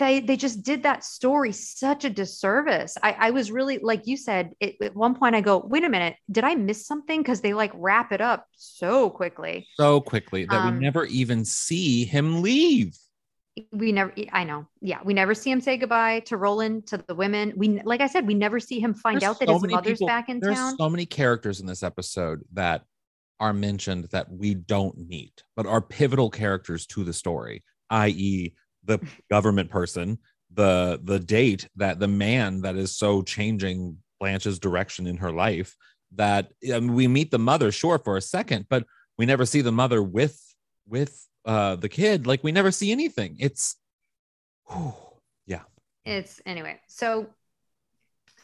[0.00, 2.96] they they just did that story such a disservice.
[3.02, 5.88] I i was really like you said it, at one point i go wait a
[5.88, 7.20] minute did i miss something?
[7.22, 9.68] Because they like wrap it up so quickly.
[9.76, 12.96] So quickly that Um, we never even see him leave.
[13.72, 14.66] we never i know.
[14.80, 17.52] Yeah we never see him say goodbye to roland to the women.
[17.56, 19.98] We like i said we never see him find There's out that so his mother's
[19.98, 20.76] people- back in There's town.
[20.78, 22.82] so many characters in this episode that
[23.38, 28.52] are mentioned that we don't meet, but are pivotal characters to the story, i.e.,
[28.90, 30.18] the government person,
[30.52, 35.76] the the date that the man that is so changing Blanche's direction in her life.
[36.16, 38.84] That I mean, we meet the mother, sure, for a second, but
[39.16, 40.38] we never see the mother with
[40.88, 42.26] with uh the kid.
[42.26, 43.36] Like we never see anything.
[43.38, 43.76] It's
[44.68, 44.94] whew,
[45.46, 45.62] yeah.
[46.04, 47.26] it's anyway so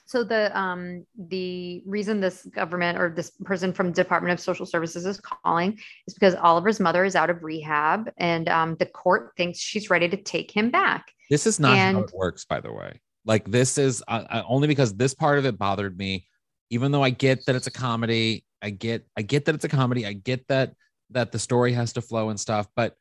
[0.07, 5.05] so the um the reason this government or this person from department of social services
[5.05, 9.59] is calling is because oliver's mother is out of rehab and um the court thinks
[9.59, 12.73] she's ready to take him back This is not how And- it works, by the
[12.73, 13.01] way.
[13.25, 16.27] Like this is uh, uh, only because this part of it bothered me.
[16.71, 19.69] Even though I get that it's a comedy, I get I get that it's a
[19.69, 20.07] comedy.
[20.07, 20.75] I get that
[21.11, 22.95] that the story has to flow and stuff, but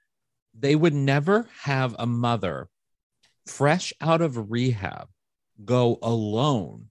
[0.57, 2.67] they would never have a mother
[3.45, 5.07] fresh out of rehab
[5.63, 6.87] go alone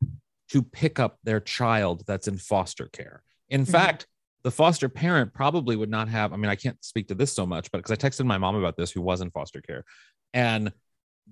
[0.50, 3.22] to pick up their child that's in foster care.
[3.48, 3.70] In Mhm.
[3.70, 4.06] fact,
[4.42, 6.32] the foster parent probably would not have.
[6.32, 8.54] I mean, I can't speak to this so much, but because I texted my mom
[8.54, 9.84] about this, who was in foster care,
[10.32, 10.72] and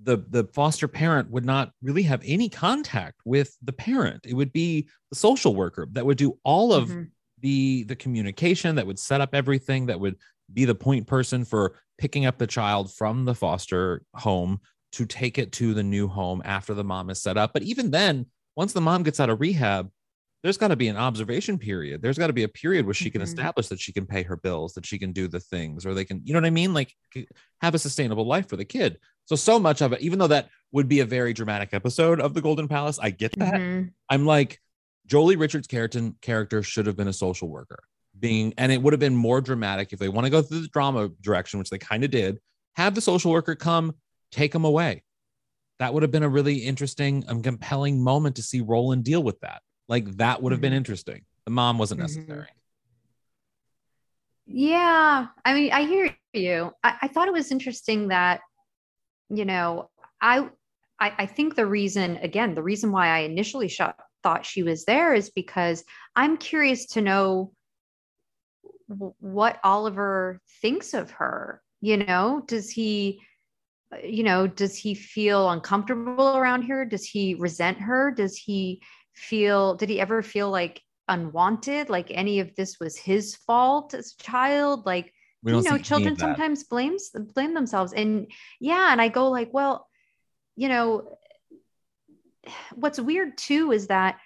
[0.01, 4.25] the the foster parent would not really have any contact with the parent.
[4.25, 7.11] It would be the social worker that would do all of Mhm.
[7.39, 10.17] the the communication, that would set up everything, that would
[10.51, 14.59] be the point person for picking up the child from the foster home
[14.93, 17.51] to take it to the new home after the mom is set up.
[17.53, 19.89] But even then, once the mom gets out of rehab,
[20.43, 22.01] there's got to be an observation period.
[22.01, 23.25] There's got to be a period where she can Mhm.
[23.25, 26.03] establish that she can pay her bills, that she can do the things, or they
[26.05, 26.73] can, you know what I mean?
[26.73, 26.93] Like
[27.61, 28.99] have a sustainable life for the kid.
[29.25, 32.33] So, so much of it, even though that would be a very dramatic episode of
[32.33, 33.53] the Golden Palace, I get that.
[33.53, 33.91] Mhm.
[34.09, 34.59] I'm like,
[35.05, 37.79] Jolie Richards' character, character should have been a social worker,
[38.19, 40.67] being, and it would have been more dramatic if they want to go through the
[40.67, 42.39] drama direction, which they kind of did.
[42.75, 43.95] Have the social worker come
[44.33, 45.03] take them away.
[45.79, 49.39] That would have been a really interesting and compelling moment to see Roland deal with
[49.41, 49.61] that.
[49.87, 50.77] Like that would have been Mhm.
[50.77, 51.25] interesting.
[51.45, 52.03] The mom wasn't Mhm.
[52.03, 52.47] necessary.
[54.45, 56.71] Yeah, I mean, I hear you.
[56.83, 58.41] I, I thought it was interesting that,
[59.29, 59.89] you know,
[60.21, 60.49] I,
[60.99, 64.85] I I think the reason, again, the reason why I initially shot, thought she was
[64.85, 65.83] there is because
[66.15, 67.53] I'm curious to know
[68.89, 71.61] w- what Oliver thinks of her.
[71.81, 73.21] You know, does he,
[73.93, 76.85] Uh, you know, does he feel uncomfortable around her?
[76.85, 78.11] Does he resent her?
[78.11, 78.81] Does he
[79.13, 79.75] feel?
[79.75, 81.89] Did he ever feel like unwanted?
[81.89, 84.85] Like any of this was his fault as a child?
[84.85, 85.13] Like
[85.45, 89.87] you know children sometimes blames blame themselves and yeah and i go like well
[90.55, 91.17] you know
[92.75, 94.19] what's weird too is that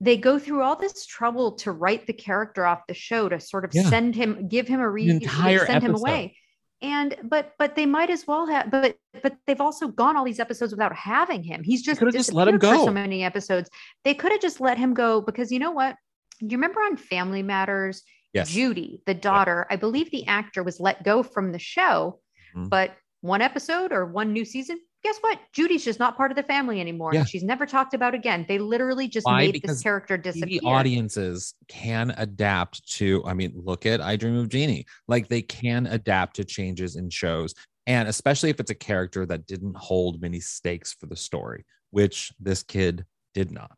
[0.00, 3.64] they go through all this trouble to write the character off the show to sort
[3.64, 3.82] of Yeah.
[3.82, 5.20] send him give him a reason
[5.66, 6.36] send him away
[6.84, 10.38] and but but they might as well have but but they've also gone all these
[10.40, 12.84] episodes without having him he's just just let him go.
[12.84, 13.70] so many episodes
[14.04, 15.96] they could have just let him go because you know what
[16.40, 18.02] you remember on family matters
[18.34, 18.50] Yes.
[18.50, 22.18] Judy, the daughter, I believe the actor was let go from the show,
[22.56, 22.68] Mhm.
[22.68, 25.38] but one episode or one new season, guess what?
[25.52, 27.12] Judy's just not part of the family anymore.
[27.12, 27.24] Yeah.
[27.24, 28.46] She's never talked about again.
[28.48, 29.38] They literally just Why?
[29.38, 30.60] made Because this character TV disappear.
[30.64, 34.86] audiences can adapt to, I mean, look at I Dream of Jeannie.
[35.06, 37.54] Like they can adapt to changes in shows.
[37.86, 42.32] And especially if it's a character that didn't hold many stakes for the story, which
[42.40, 43.76] this kid did not.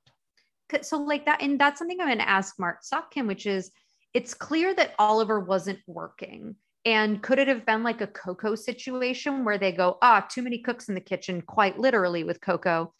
[0.83, 3.73] So like that, and that's something I'm going to ask Marc Sotkin, which is,
[4.15, 6.55] it's clear that Oliver wasn't working.
[6.87, 10.59] And could it have been like a Coco situation where they go, ah, too many
[10.59, 12.95] cooks in the kitchen, quite literally with Coco.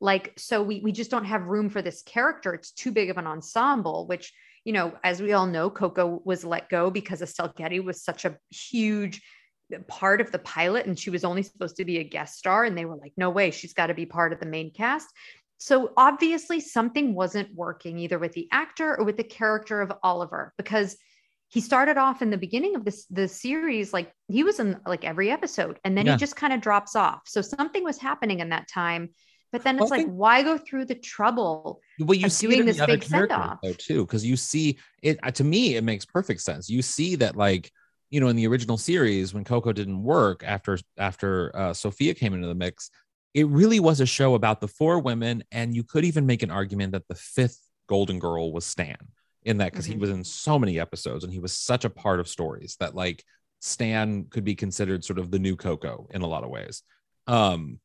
[0.00, 2.54] Like, so we, we just don't have room for this character.
[2.54, 4.32] It's too big of an ensemble, which,
[4.64, 8.24] you know, as we all know, Coco was let go because Estelle Getty was such
[8.24, 9.20] a huge
[9.88, 12.64] part of the pilot and she was only supposed to be a guest star.
[12.64, 15.08] And they were like, no way, she's got to be part of the main cast.
[15.58, 20.52] So obviously something wasn't working either with the actor or with the character of Oliver
[20.56, 20.96] because
[21.54, 25.04] he started off in the beginning of this the series like he was in like
[25.04, 26.12] every episode and then Yeah.
[26.12, 27.22] he just kind of drops off.
[27.26, 29.10] So something was happening in that time.
[29.52, 31.80] But then it's I like, think- why go through the trouble?
[32.00, 33.58] Well, you see doing this big characters send-off.
[33.62, 35.18] though too, because you see it.
[35.22, 36.68] uh, To me, it makes perfect sense.
[36.68, 37.70] You see that, like
[38.10, 42.34] you know, in the original series when Coco didn't work after after uh, Sophia came
[42.34, 42.90] into the mix,
[43.32, 46.50] it really was a show about the four women, and you could even make an
[46.50, 48.96] argument that the fifth Golden Girl was Stan
[49.44, 50.00] in that because he Mhm.
[50.00, 53.24] was in so many episodes and he was such a part of stories that like
[53.60, 56.82] Stan could be considered sort of the new Coco in a lot of ways.
[57.26, 57.80] Um,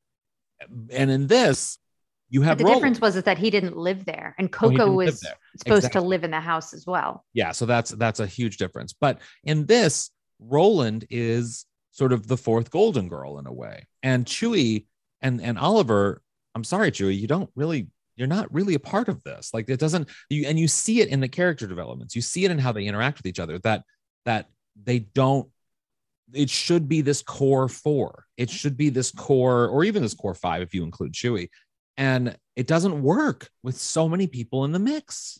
[0.91, 1.77] and in this,
[2.29, 2.81] you But have the Roland.
[2.81, 5.19] difference was is that he didn't live there and Oh, Coco didn't was
[5.57, 6.01] supposed Exactly.
[6.01, 7.25] to live in the house as well.
[7.33, 12.37] yeah so that's that's a huge difference but in this roland is sort of the
[12.37, 14.85] fourth golden girl in a way and Chuy
[15.21, 16.21] and and oliver
[16.55, 17.87] i'm sorry Chuy you don't really
[18.19, 19.53] you're not really a part of this.
[19.53, 22.15] Like it doesn't you and you see it in the character developments.
[22.15, 23.83] You see it in how they interact with each other that
[24.25, 24.49] that
[24.83, 25.49] they don't
[26.33, 28.25] it should be this core four.
[28.37, 31.49] It should be this core or even this core five if you include Chuy.
[31.97, 35.39] And it doesn't work with so many people in the mix.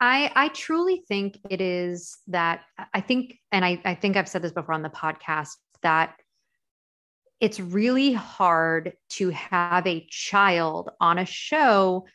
[0.00, 2.62] I I truly think it is that
[2.94, 6.16] I think, and I, I think I've said this before on the podcast that
[7.40, 12.06] it's really hard to have a child on a show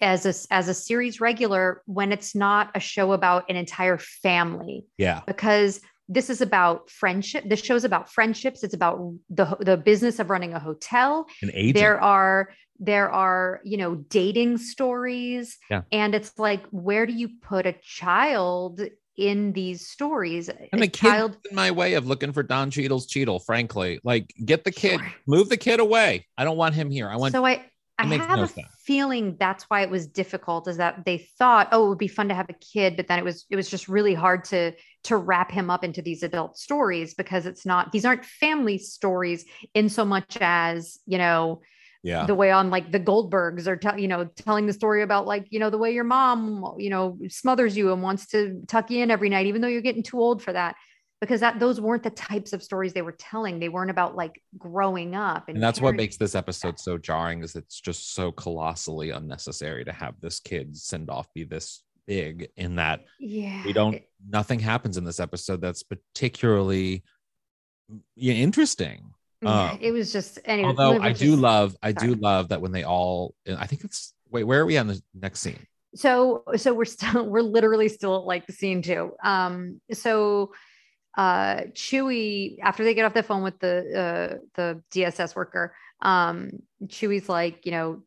[0.00, 4.86] as a as a series regular when it's not a show about an entire family
[4.96, 5.80] yeah because
[6.12, 7.44] this is about friendship.
[7.48, 8.64] This show is about friendships.
[8.64, 13.60] It's about the the business of running a hotel an agent there are there are
[13.62, 15.82] you know dating stories Yeah.
[15.92, 18.80] and it's like where do you put a child
[19.20, 23.06] in these stories And a the kid in my way of looking for Don Cheadle's
[23.06, 24.00] Cheadle, frankly.
[24.02, 25.12] Like, get the kid, Sure.
[25.26, 26.26] move the kid away.
[26.38, 27.08] I don't want him here.
[27.08, 27.62] I want so i
[27.98, 28.66] i have no a sense.
[28.82, 32.28] feeling that's why it was difficult is that they thought oh it would be fun
[32.28, 34.72] to have a kid but then it was it was just really hard to
[35.04, 39.44] to wrap him up into these adult stories because it's not these aren't family stories
[39.74, 41.60] in so much as you know
[42.02, 42.26] yeah.
[42.26, 45.46] the way on like the Goldbergs are, tell you know, telling the story about like,
[45.50, 49.02] you know, the way your mom, you know, smothers you and wants to tuck you
[49.02, 50.76] in every night, even though you're getting too old for that.
[51.20, 53.58] because that those weren't the types of stories they were telling.
[53.58, 55.48] They weren't about like growing up.
[55.48, 59.92] and that's what makes this episode so jarring is it's just so colossally unnecessary to
[59.92, 63.62] have this kid send off be this big in that yeah.
[63.64, 67.04] we don't nothing happens in this episode that's particularly
[67.92, 69.12] mm, yeah, interesting
[69.46, 70.68] um, it was just anyway.
[70.68, 74.12] although i do just- love i do love that when they all i think it's
[74.30, 75.58] wait where are we on the next scene?
[75.94, 80.52] So so we're still we're literally still at like scene two um so
[81.18, 86.50] uh Chuy after they get off the phone with the uh the dss worker um
[86.86, 88.02] Chuy's like you know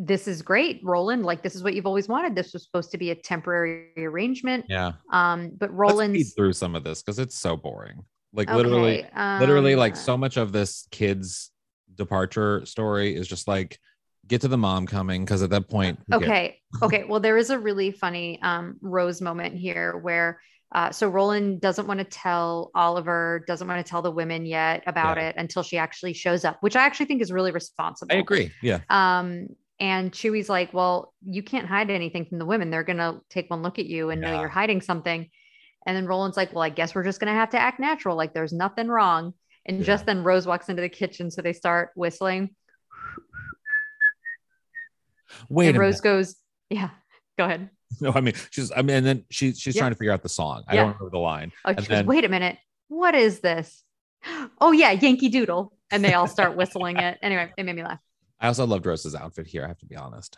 [0.00, 1.24] this is great roland.
[1.24, 2.36] Like this is what you've always wanted.
[2.36, 4.66] This was supposed to be a temporary arrangement.
[4.68, 4.92] Yeah.
[5.12, 9.74] Um but speed through some of this because it's so boring like literally okay, literally
[9.74, 11.50] um, like so much of this kid's
[11.94, 13.78] departure story is just like
[14.26, 15.98] get to the mom coming because at that point?
[16.12, 16.58] Okay.
[16.82, 17.04] Okay.
[17.04, 20.40] Well, there is a really funny um, Rose moment here where
[20.74, 24.82] uh, so Roland doesn't want to tell Oliver, doesn't want to tell the women yet
[24.86, 25.28] about Yeah.
[25.30, 28.14] it until she actually shows up, which I actually think is really responsible.
[28.14, 29.48] i agree yeah Um,
[29.80, 32.68] and Chuy's like, well, you can't hide anything from the women.
[32.68, 35.30] They're gonna take one look at you and know you're hiding something.
[35.86, 38.34] And then Roland's like, well, I guess we're just gonna have to act natural, like
[38.34, 39.34] there's nothing wrong.
[39.66, 39.84] And Yeah.
[39.84, 42.54] just then Rose walks into the kitchen, so they start whistling.
[45.48, 46.02] wait and Rose minute.
[46.02, 46.36] goes,
[46.70, 46.90] yeah,
[47.36, 47.70] go ahead.
[48.02, 49.80] no i mean she's i mean and then she, she's Yeah.
[49.80, 52.04] trying to figure out the song i don't remember the line Oh, And she goes,
[52.04, 52.58] wait a minute.
[52.88, 53.82] What is this?
[54.60, 55.72] Oh, yeah, Yankee Doodle.
[55.90, 57.18] And they all start whistling it.
[57.22, 58.00] Anyway, it made me laugh.
[58.40, 60.36] i also loved rose's outfit here i have to be honest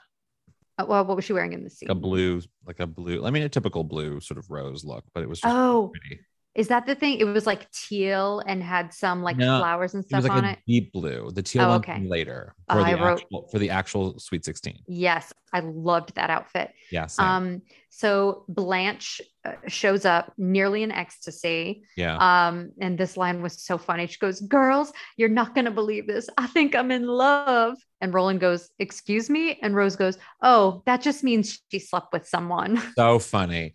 [0.80, 1.90] Uh, well, what was she wearing in the scene?
[1.90, 5.22] a blue like a blue i mean a typical blue sort of rose look but
[5.22, 6.22] it was just Oh, pretty
[6.60, 7.18] is that the thing?
[7.18, 10.38] It was like teal and had some like No, flowers and it was stuff like
[10.42, 10.58] on a it.
[10.66, 11.94] deep blue the teal Oh, one okay.
[11.94, 16.14] came later for I the wrote- actual for the actual sweet 16 Yes, I loved
[16.16, 16.70] that outfit.
[16.92, 17.06] yeah.
[17.18, 21.82] Um, so Blanche uh, shows up nearly in ecstasy.
[21.96, 24.06] yeah Um, and this line was so funny.
[24.06, 26.28] She goes, Girls, you're not going to believe this.
[26.38, 27.74] I think I'm in love.
[28.02, 29.58] And Roland goes, Excuse me.
[29.62, 32.80] And Rose goes, Oh, that just means she slept with someone.
[32.96, 33.72] so funny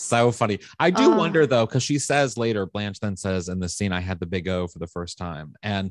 [0.00, 1.16] so funny i do Oh.
[1.16, 4.26] wonder though because she says later blanche then says in the scene i had the
[4.26, 5.90] big o for the first time and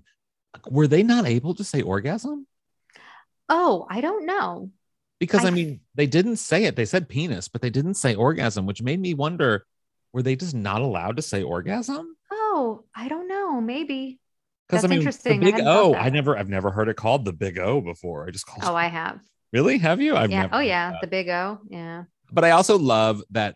[0.69, 2.47] were they not able to say orgasm
[3.49, 4.71] Oh, I don't know.
[5.19, 8.15] because i, I- mean they didn't say it they said penis but they didn't say
[8.15, 9.65] orgasm which made me wonder
[10.13, 13.61] were they just not allowed to say orgasm Oh, I don't know.
[13.61, 14.19] Maybe.
[14.67, 15.39] because i That's mean interesting.
[15.41, 18.27] The big thought o i never i've never heard it called the big o before
[18.27, 19.19] i just called Oh, I have.
[19.53, 20.41] really have you i've yeah.
[20.43, 20.93] never Oh, yeah.
[21.01, 21.59] The big O.
[21.69, 22.03] Yeah.
[22.31, 23.55] but I also love that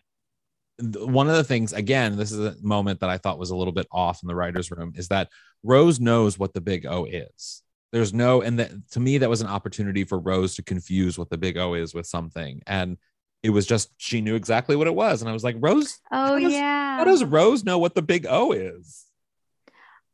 [0.80, 3.72] one of the things again this is a moment that i thought was a little
[3.74, 5.28] bit off in the writers room is that
[5.62, 7.62] rose knows what the big o is.
[7.92, 11.28] There's no and that to me that was an opportunity for rose to confuse what
[11.30, 12.62] the big o is with something.
[12.66, 12.96] And
[13.42, 15.20] it was just she knew exactly what it was.
[15.20, 16.96] And i was like rose Oh, How does- yeah.
[16.96, 19.04] how does rose know what the big o is?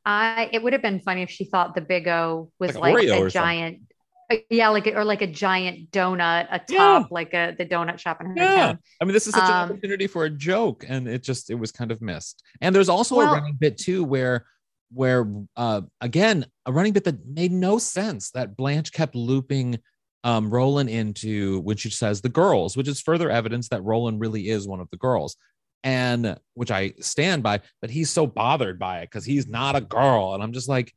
[0.04, 3.08] I it would have been funny if she thought the big O was Like like,
[3.08, 3.80] a giant,
[4.50, 7.04] yeah, like a- or like a giant donut atop Yeah.
[7.10, 8.78] like a the donut shop in her yeah town.
[9.00, 11.54] i mean this is such an Um, opportunity for a joke and it just it
[11.54, 14.46] was kind of missed and there's also a running bit too where
[14.92, 15.26] where
[15.56, 19.78] uh again a running bit that made no sense that blanche kept looping
[20.24, 24.48] um roland into when she says the girls which is further evidence that roland really
[24.48, 25.36] is one of the girls
[25.84, 29.80] and which i stand by but he's so bothered by it because he's not a
[29.80, 30.92] girl and i'm just like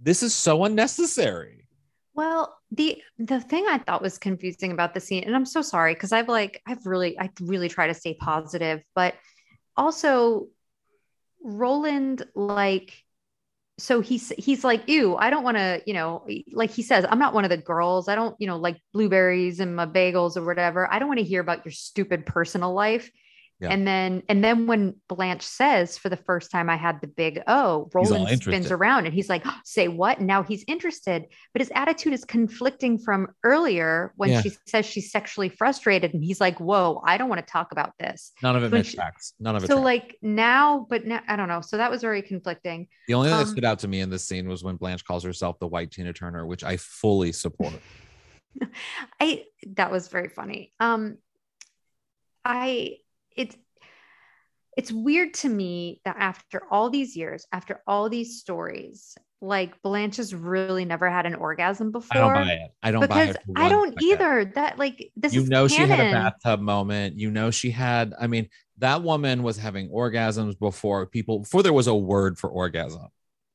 [0.00, 1.63] this is so unnecessary
[2.14, 5.94] Well, the the thing I thought was confusing about the scene, and I'm so sorry
[5.94, 9.14] because I've like I've really I really try to stay positive, but
[9.76, 10.48] also
[11.42, 13.04] Roland like
[13.78, 17.18] so he's he's like ew i don't want to you know like he says i'm
[17.18, 18.08] not one of the girls.
[18.08, 20.90] I don't you know like blueberries and my bagels or whatever.
[20.92, 23.10] I don't want to hear about your stupid personal life
[23.60, 23.68] Yeah.
[23.70, 27.40] and then and then when blanche says for the first time i had the big
[27.46, 31.70] o roland spins around and he's like say what and now he's interested but his
[31.74, 34.42] attitude is conflicting from earlier when Yeah.
[34.42, 37.92] she says she's sexually frustrated and he's like whoa i don't want to talk about
[38.00, 38.98] this none of it When makes she-
[39.38, 39.84] none of it so tracks.
[39.84, 43.38] like now but now i don't know so that was very conflicting The only thing
[43.38, 45.68] that Um, stood out to me in this scene was when Blanche calls herself the
[45.68, 47.74] white Tina Turner, which I fully support.
[49.20, 49.44] I
[49.76, 50.72] that was very funny.
[50.80, 51.18] Um
[52.44, 52.98] I
[53.36, 53.56] it's
[54.76, 60.16] it's weird to me that after all these years, after all these stories, like Blanche
[60.16, 62.16] has really never had an orgasm before.
[62.16, 62.70] I don't buy it.
[62.82, 63.42] I don't buy because it.
[63.56, 64.08] I don't second.
[64.08, 64.44] either.
[64.56, 67.18] That like this You know she had a bathtub moment.
[67.18, 68.14] You know she had.
[68.18, 71.40] I mean, that woman was having orgasms before people.
[71.40, 73.08] Before there was a word for orgasm.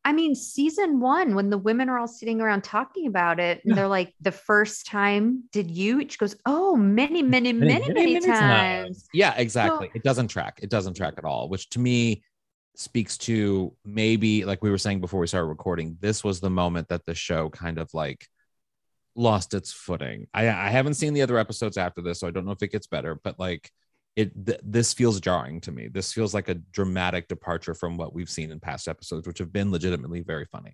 [0.06, 3.78] I mean, season one, when the women are all sitting around talking about it, and
[3.78, 6.00] they're like, the first time, did you?
[6.08, 9.08] She goes, Oh, many, many, many, many, times.
[9.14, 9.92] Yeah, exactly.
[9.94, 10.60] it doesn't track.
[10.64, 11.50] It doesn't track at all.
[11.50, 12.24] Which to me
[12.80, 16.88] speaks to maybe like we were saying before we started recording this was the moment
[16.88, 18.26] that the show kind of like
[19.16, 22.46] lost its footing i i haven't seen the other episodes after this so i don't
[22.46, 23.70] know if it gets better but like
[24.16, 28.14] it th- this feels jarring to me this feels like a dramatic departure from what
[28.14, 30.74] we've seen in past episodes which have been legitimately very funny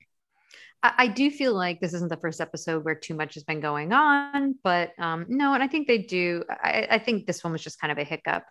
[0.84, 3.60] I, I do feel like this isn't the first episode where too much has been
[3.60, 6.44] going on, but um, no, and I think they do.
[6.50, 8.44] I, I think this one was just kind of a hiccup.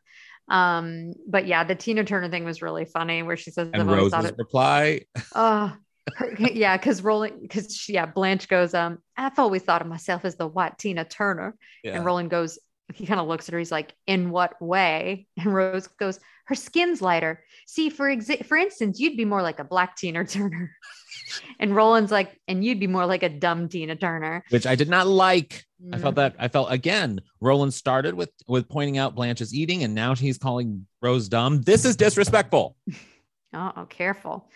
[0.48, 3.88] Um, but yeah, the Tina Turner thing was really funny, where she says, and "I've
[3.88, 5.00] always thought rose's it." reply
[5.34, 5.76] Oh,
[6.16, 10.36] her- yeah, because rolling, because yeah, Blanche goes, um, I've always thought of myself as
[10.36, 11.54] the white Tina Turner,
[11.84, 11.96] Yeah.
[11.96, 12.58] and Roland goes,
[12.92, 15.26] he kind of looks at her, he's like, in what way?
[15.38, 17.42] And Rose goes, her skin's lighter.
[17.66, 20.70] See, for exa- for instance, you'd be more like a black Tina Turner,
[21.58, 24.44] and Roland's like, and you'd be more like a dumb Tina Turner.
[24.50, 25.64] which I did not like.
[25.92, 26.16] I felt Mhm.
[26.16, 27.20] that I felt again.
[27.40, 31.62] Roland started with with pointing out Blanche's eating, and now he's calling Rose dumb.
[31.62, 32.76] This is disrespectful.
[33.56, 34.50] Oh, oh, careful.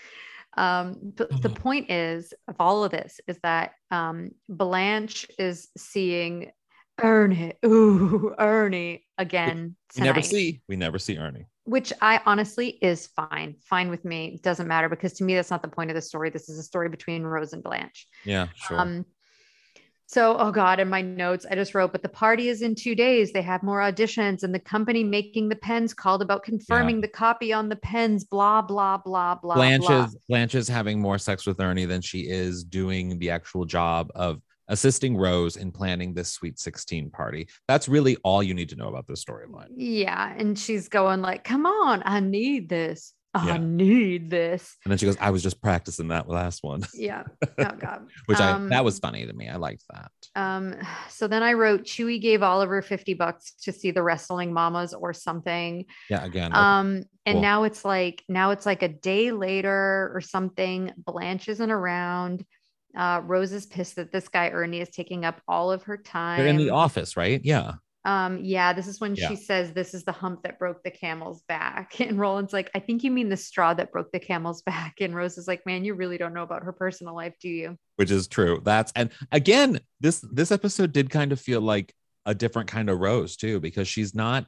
[0.57, 6.51] Um, but the point is of all of this is that um, Blanche is seeing
[7.01, 10.62] Ernie, ooh, Ernie again We never see.
[10.68, 11.46] We never see Ernie.
[11.64, 14.32] which I honestly is fine, fine with me.
[14.34, 16.30] It doesn't matter because to me that's not the point of the story.
[16.30, 18.07] This is a story between Rose and Blanche.
[18.24, 18.80] Yeah, sure.
[18.80, 19.05] Um,
[20.11, 22.94] so, oh God, in my notes, I just wrote, but the party is in two
[22.94, 23.30] days.
[23.30, 27.53] They have more auditions, and the company making the pens called about confirming the copy
[27.53, 29.57] on the pens, blah, blah, blah, blah.
[29.57, 30.05] Blanche blah.
[30.05, 34.11] is Blanche is having more sex with Ernie than she is doing the actual job
[34.14, 37.49] of assisting Rose in planning this Sweet 16 party.
[37.66, 39.69] That's really all you need to know about this storyline.
[39.77, 40.35] Yeah.
[40.37, 43.14] And she's going like, come on, I need this.
[43.35, 43.57] I Yeah.
[43.59, 44.77] need this.
[44.85, 47.25] And then she goes, I was just practicing that last one, Yeah.
[47.59, 48.09] Oh God.
[48.27, 49.49] which I Um, that was funny to me.
[49.49, 50.11] I liked that.
[50.35, 50.77] Um,
[51.11, 55.12] so then I wrote Chuy gave Oliver 50 bucks to see the wrestling mamas or
[55.12, 55.85] something.
[56.09, 56.55] Yeah, again.
[56.55, 57.43] Um, and cool.
[57.43, 60.93] now it's like now it's like a day later or something.
[60.97, 62.45] Blanche isn't around.
[62.99, 66.38] Uh, Rose is pissed that this guy Ernie is taking up all of her time.
[66.38, 67.40] they're in the office, right?
[67.44, 67.74] Yeah.
[68.05, 69.28] Um, yeah, this is when Yeah.
[69.28, 72.01] she says this is the hump that broke the camel's back.
[72.01, 74.94] And Roland's like, I think you mean the straw that broke the camel's back.
[75.01, 77.76] And Rose is like, Man, you really don't know about her personal life, do you?
[77.96, 78.61] which is true.
[78.64, 81.94] That's and again, this this episode did kind of feel like
[82.26, 84.46] a different kind of Rose too, because she's not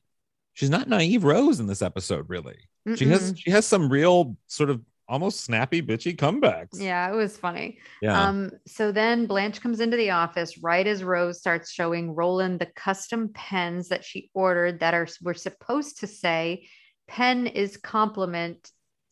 [0.55, 2.59] she's not naive Rose in this episode, really.
[2.97, 4.81] She has she has some real sort of
[5.11, 6.69] almost snappy, bitchy comebacks.
[6.81, 7.79] Yeah, it was funny.
[8.01, 8.19] Yeah.
[8.29, 12.67] Um, so then Blanche comes into the office right as Rose starts showing Roland the
[12.77, 16.67] custom pens that she ordered that are were supposed to say
[17.09, 18.71] pen is compliment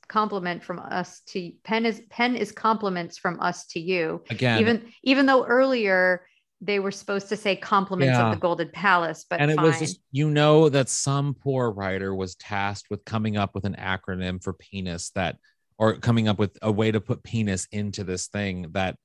[0.08, 4.22] compliment from us to pen is pen is compliments from us to you.
[4.30, 4.60] Again.
[4.60, 6.24] even even though earlier
[6.60, 8.26] they were supposed to say compliments Yeah.
[8.28, 9.66] of the Golden Palace, but and it fine.
[9.66, 13.76] was just you know that some poor writer was tasked with coming up with an
[13.78, 15.36] acronym for penis that
[15.78, 18.96] or coming up with a way to put penis into this thing that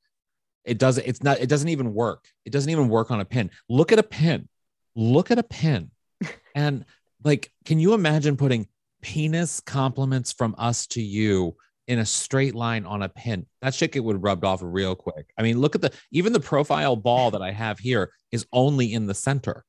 [0.65, 2.25] it doesn't it's not it doesn't even work.
[2.45, 4.47] It doesn't even work on a pen look at a pen
[4.95, 5.91] look at a pen
[6.55, 6.85] and
[7.23, 8.67] like can you imagine putting
[9.01, 11.55] penis compliments from us to you
[11.87, 13.45] in a straight line on a pin?
[13.61, 15.31] That shit get would rubbed off real quick.
[15.37, 18.93] I mean look at the even the profile ball that i have here is only
[18.93, 19.65] in the center.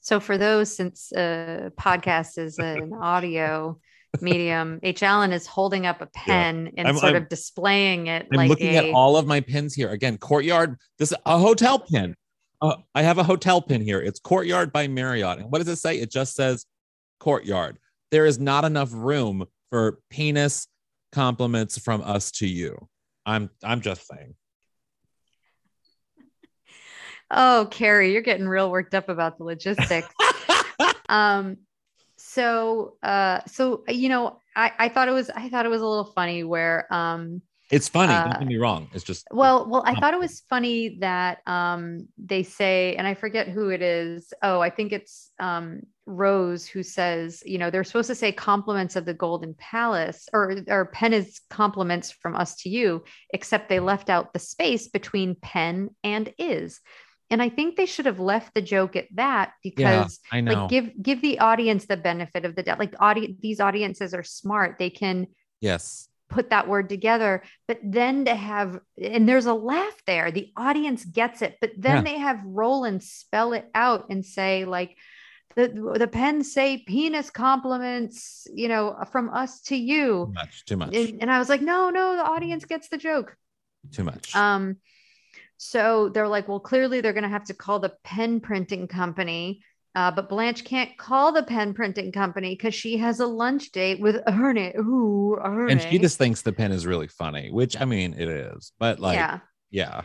[0.00, 3.78] So for those, since uh, podcast is an audio
[4.20, 5.02] medium, H.
[5.02, 8.48] Alan is holding up a pen and I'm- sort I'm- of displaying it I'm like
[8.48, 9.90] looking a, at all of my pins here.
[9.90, 10.76] Again, Courtyard.
[10.98, 12.14] This is a hotel pin.
[12.60, 14.00] Uh, I have a hotel pin here.
[14.00, 15.38] It's Courtyard by Marriott.
[15.38, 15.98] And what does it say?
[15.98, 16.66] It just says
[17.20, 17.78] Courtyard.
[18.10, 20.66] There is not enough room for penis
[21.12, 22.88] compliments from us to you.
[23.26, 24.34] I'm I'm just saying.
[27.30, 30.08] Oh, Carrie, you're getting real worked up about the logistics.
[31.08, 31.58] um,
[32.28, 35.86] so, uh, so you know, I, I thought it was, I thought it was a
[35.86, 38.12] little funny where, um, It's funny.
[38.12, 38.88] Uh, don't get me wrong.
[38.92, 43.14] It's just well, well, I thought it was funny that um, they say, and I
[43.14, 44.32] forget who it is.
[44.42, 48.96] Oh, I think it's um, Rose who says, you know, they're supposed to say compliments
[48.96, 53.80] of the Golden Palace, or or Penn is compliments from us to you, except they
[53.80, 56.80] left out the space between pen and is.
[57.30, 60.52] And I think they should have left the joke at that because I know.
[60.62, 62.78] like give give the audience the benefit of the doubt.
[62.78, 64.76] Like audience, these audiences are smart.
[64.78, 65.26] They can
[65.60, 66.08] yes.
[66.30, 71.04] put that word together but then to have and there's a laugh there the audience
[71.04, 72.02] gets it but then Yeah.
[72.12, 74.94] they have roland spell it out and say like
[75.56, 75.68] the
[75.98, 80.64] the pens say penis compliments you know from us to Too you much.
[80.66, 80.94] Too much.
[80.94, 83.34] and, and i was like no no the audience gets the joke
[83.90, 84.36] too much.
[84.36, 84.76] um
[85.58, 89.60] so they're like well clearly they're going to have to call the pen printing company
[89.94, 94.00] Uh, but Blanche can't call the pen printing company because she has a lunch date
[94.00, 94.72] with Ernie.
[94.78, 95.72] Ooh, Ernie.
[95.72, 99.00] And she just thinks the pen is really funny, which I mean it is, but
[99.00, 99.40] like yeah.
[99.70, 100.02] yeah.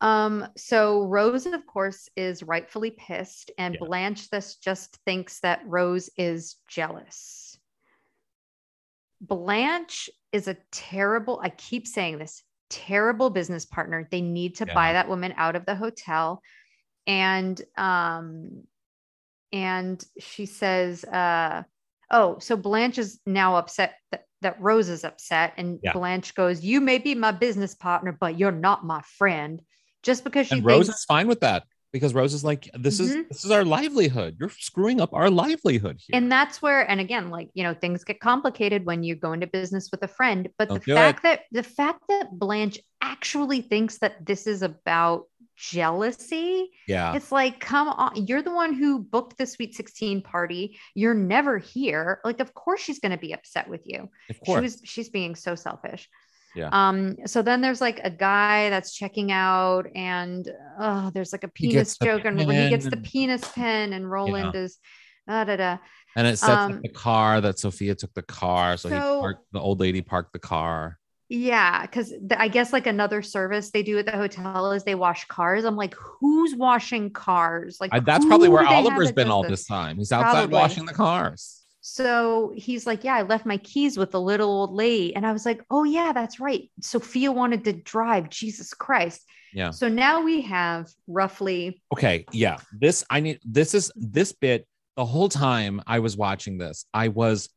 [0.00, 3.86] Um, so Rose, of course, is rightfully pissed, and Yeah.
[3.86, 7.56] Blanche this just thinks that Rose is jealous.
[9.20, 14.06] Blanche is a terrible, I keep saying this, terrible business partner.
[14.10, 16.42] They need to buy that woman out of the hotel.
[17.06, 18.64] And um,
[19.52, 21.62] and she says, uh,
[22.10, 25.54] oh, so Blanche is now upset that, that Rose is upset.
[25.56, 25.92] And Yeah.
[25.92, 29.62] Blanche goes, You may be my business partner, but you're not my friend.
[30.02, 33.14] Just because she And Rose is fine with that because Rose is like, this is
[33.16, 33.28] Mhm.
[33.28, 34.36] this is our livelihood.
[34.38, 36.16] You're screwing up our livelihood here.
[36.16, 39.46] and that's where and again like you know things get complicated when you go into
[39.46, 43.98] business with a friend but Don't the fact that the fact that blanche actually thinks
[43.98, 45.24] that this is about
[45.56, 47.14] jealousy yeah.
[47.14, 51.58] it's like come on you're the one who booked the sweet 16 party you're never
[51.58, 55.08] here like of course she's going to be upset with you Of she was she's
[55.08, 56.08] being so selfish
[56.56, 56.70] Yeah.
[56.72, 61.48] um so then there's like a guy that's checking out and oh there's like a
[61.48, 64.78] penis joke and when he gets the penis pen and roland is
[65.28, 65.78] da da da
[66.16, 68.76] and it sets um, up the car that Sophia took the car.
[68.76, 70.98] So, he parked the old lady parked the car.
[71.28, 75.26] Yeah, because I guess like another service they do at the hotel is they wash
[75.26, 75.64] cars.
[75.64, 77.76] I'm like, who's washing cars?
[77.80, 79.50] Like I, that's probably where do they have Oliver's been all this?
[79.50, 79.98] this time.
[79.98, 80.54] He's outside Probably.
[80.54, 81.57] washing the cars.
[81.90, 85.16] So he's like, Yeah, I left my keys with the little old lady.
[85.16, 86.70] And I was like, Oh, yeah, that's right.
[86.80, 88.28] Sophia wanted to drive.
[88.28, 89.24] Jesus Christ.
[89.54, 89.70] Yeah.
[89.70, 92.26] So now we have roughly, Okay.
[92.30, 92.58] Yeah.
[92.78, 94.66] This I need this is this bit
[94.96, 97.48] the whole time I was watching this, I was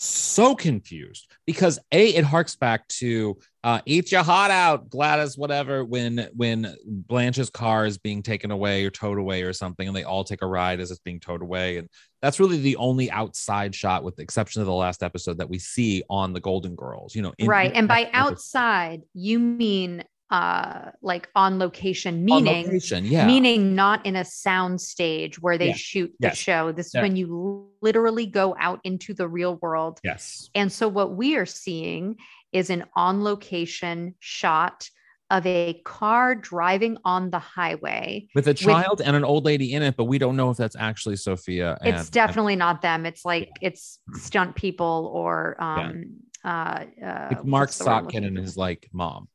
[0.00, 5.84] so confused because a it harks back to uh eat your heart out gladys whatever
[5.84, 10.04] when when blanche's car is being taken away or towed away or something and they
[10.04, 11.88] all take a ride as it's being towed away and
[12.22, 15.58] that's really the only outside shot with the exception of the last episode that we
[15.58, 17.72] see on the golden girls you know in- right.
[17.74, 24.04] And by outside, you mean uh like on location, on meaning location, yeah meaning not
[24.04, 25.74] in a sound stage where they Yeah.
[25.74, 26.36] shoot the Yes.
[26.38, 26.72] show.
[26.72, 27.02] This is Yeah.
[27.02, 30.00] when you literally go out into the real world.
[30.04, 32.16] yes And so what we are seeing
[32.52, 34.88] is an on location shot
[35.30, 38.28] of a car driving on the highway.
[38.34, 40.76] with a child and an old lady in it but we don't know if that's
[40.76, 43.04] actually sophia and, it's definitely not them.
[43.06, 46.04] It's like it's stunt people or um
[46.44, 49.28] uh, uh like mark what's the word I'm Sotkin and his like mom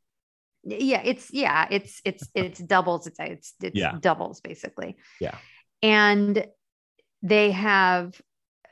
[0.64, 3.98] yeah it's yeah it's it's it's doubles it's it's, it's Yeah.
[4.00, 5.38] doubles basically Yeah.
[5.82, 6.48] and
[7.22, 8.20] they have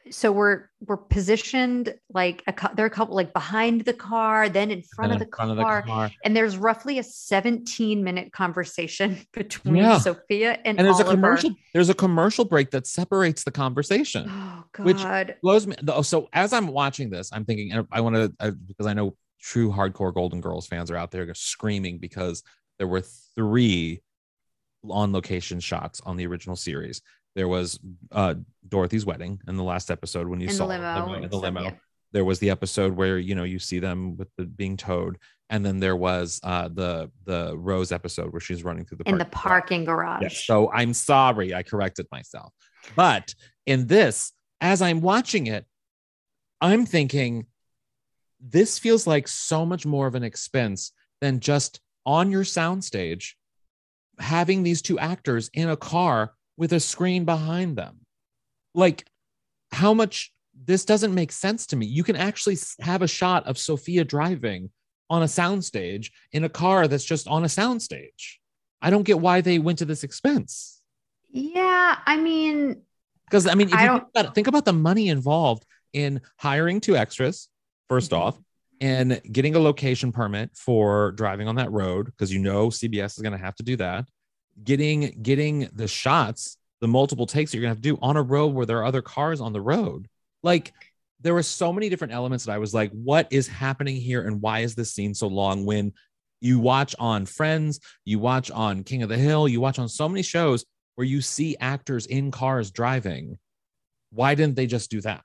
[0.09, 4.71] so we're we're positioned like a there are a couple like behind the car then
[4.71, 8.03] in front, and of, the front car, of the car and there's roughly a 17
[8.03, 9.99] minute conversation between Yeah.
[9.99, 11.11] sophia and, and there's Oliver.
[11.11, 15.75] a commercial there's a commercial break that separates the conversation oh which god blows me
[15.89, 18.93] oh, so as i'm watching this i'm thinking and i want to uh, because i
[18.93, 22.43] know true hardcore golden girls fans are out there screaming because
[22.77, 23.01] there were
[23.35, 24.01] three
[24.89, 27.01] on location shots on the original series
[27.35, 27.79] there was
[28.11, 28.33] uh
[28.67, 31.63] dorothy's wedding in the last episode when you in saw the limo in the limo
[31.63, 31.71] yeah.
[32.11, 35.17] there was the episode where you know you see them with the being towed
[35.49, 39.17] and then there was uh the the rose episode where she's running through the in
[39.17, 40.45] the parking parking garage Yes.
[40.45, 42.53] So I'm sorry, I corrected myself.
[42.95, 43.35] But
[43.65, 45.65] in this, as I'm watching it,
[46.59, 47.47] I'm thinking
[48.41, 53.33] this feels like so much more of an expense than just on your soundstage
[54.19, 57.99] having these two actors in a car with a screen behind them.
[58.73, 59.05] Like,
[59.71, 60.31] how much
[60.65, 61.85] this doesn't make sense to me.
[61.85, 64.69] You can actually have a shot of Sophia driving
[65.09, 68.37] on a soundstage in a car that's just on a soundstage.
[68.81, 70.81] I don't get why they went to this expense.
[71.29, 72.81] yeah i mean
[73.25, 76.81] Because I mean, if I think about, it, think about the money involved in hiring
[76.81, 77.47] two extras,
[77.91, 78.17] 1st Mhm.
[78.17, 78.39] off,
[78.79, 83.21] and getting a location permit for driving on that road, because you know CBS is
[83.21, 84.07] going to have to do that.
[84.63, 88.21] Getting getting the shots, the multiple takes you're going to have to do on a
[88.21, 90.07] road where there are other cars on the road.
[90.41, 90.73] Like
[91.19, 94.41] there were so many different elements that I was like, what is happening here, and
[94.41, 95.65] why is this scene so long?
[95.65, 95.93] When
[96.39, 100.09] you watch on Friends, you watch on King of the Hill, you watch on so
[100.09, 100.65] many shows
[100.95, 103.37] where you see actors in cars driving.
[104.11, 105.23] Why didn't they just do that?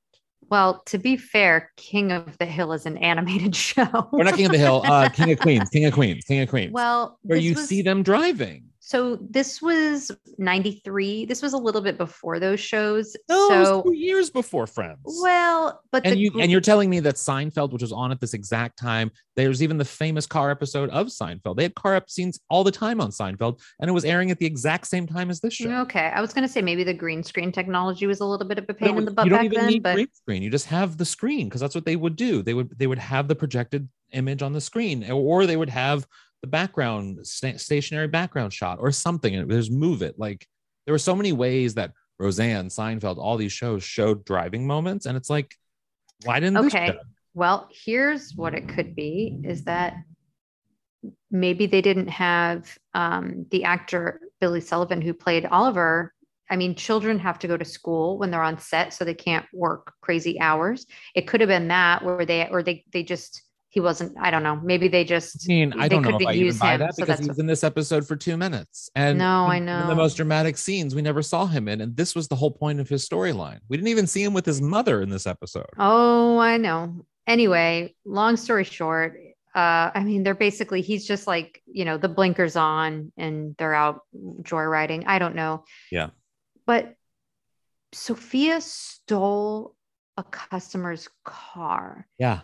[0.49, 4.47] Well to be fair king of the hill is an animated show We're not King
[4.47, 7.39] of the Hill, uh, King of Queens, King of Queens, King of Queens, well where
[7.39, 8.64] you was- see them driving.
[8.87, 11.24] So this was 93.
[11.24, 13.16] This was a little bit before those shows.
[13.28, 15.01] No, so two years before Friends.
[15.05, 18.32] well, but and you and you're telling me that Seinfeld, which was on at this
[18.32, 21.57] exact time, there's even the famous car episode of Seinfeld.
[21.57, 24.39] They had car up scenes all the time on Seinfeld, and it was airing at
[24.39, 25.68] the exact same time as this show.
[25.80, 26.12] okay.
[26.14, 28.74] I was gonna say maybe the green screen technology was a little bit of a
[28.74, 30.43] pain in the butt you don't back even then, need but green screen.
[30.45, 32.41] You just have the screen because that's what they would do.
[32.41, 36.07] They would they would have the projected image on the screen, or they would have
[36.43, 40.18] the background sta- stationary background shot or something, and there's move it.
[40.18, 40.47] Like
[40.84, 45.16] there were so many ways that Roseanne, Seinfeld, all these shows showed driving moments, and
[45.16, 45.55] it's like,
[46.24, 46.99] why didn't okay.
[47.34, 49.95] Well, here's what it could be is that
[51.30, 56.14] maybe they didn't have um, the actor Billy Sullivan who played Oliver.
[56.49, 59.45] I mean, children have to go to school when they're on set, so they can't
[59.53, 60.87] work crazy hours.
[61.14, 63.43] It could have been that where they or they they just
[63.77, 64.16] he wasn't.
[64.18, 64.57] I don't know.
[64.57, 65.45] Maybe they just.
[65.45, 67.39] I mean, I don't know if I even buy him, that because that's he was
[67.39, 68.89] in this episode for two minutes.
[68.95, 69.87] And No, I know.
[69.87, 72.81] the most dramatic scenes we never saw him in, and this was the whole point
[72.81, 73.59] of his storyline.
[73.68, 75.66] We didn't even see him with his mother in this episode.
[75.79, 77.05] Oh, I know.
[77.27, 79.20] Anyway, long story short,
[79.55, 83.74] uh, I mean, they're basically he's just like you know the blinkers on and they're
[83.74, 84.01] out
[84.41, 85.05] joyriding.
[85.07, 85.64] I don't know.
[85.93, 86.09] Yeah.
[86.64, 86.95] but
[87.93, 89.74] Sophia stole
[90.16, 92.07] a customer's car.
[92.18, 92.41] Yeah,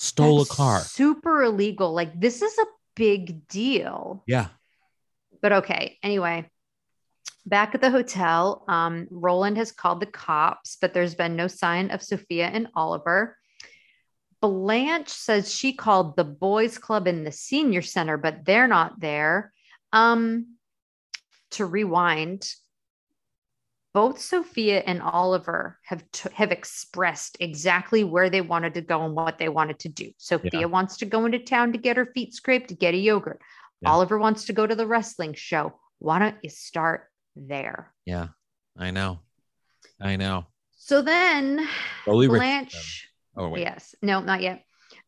[0.00, 0.80] stole That's a car.
[0.80, 1.92] Super illegal.
[1.92, 4.24] Like this is a big deal.
[4.26, 4.48] Yeah,
[5.40, 6.50] But okay, anyway,
[7.46, 11.90] back at the hotel, um, Roland has called the cops, but there's been no sign
[11.90, 13.36] of Sophia and Oliver.
[14.40, 19.52] Blanche says she called the boys club in the senior center, but they're not there.
[19.92, 20.56] Um,
[21.52, 22.48] to rewind,
[23.92, 29.14] both Sophia and Oliver have t- have expressed exactly where they wanted to go and
[29.14, 30.12] what they wanted to do.
[30.16, 30.64] Sophia Yeah.
[30.66, 33.40] wants to go into town to get her feet scraped to get a yogurt.
[33.80, 33.90] Yeah.
[33.90, 35.74] Oliver wants to go to the wrestling show.
[35.98, 37.92] Why don't you start there?
[38.06, 38.28] yeah,
[38.78, 39.20] I know,
[40.00, 40.46] I know.
[40.76, 41.66] So then
[42.06, 42.28] Richardson.
[42.36, 44.64] Blanche, Oh wait, yes, no, not yet.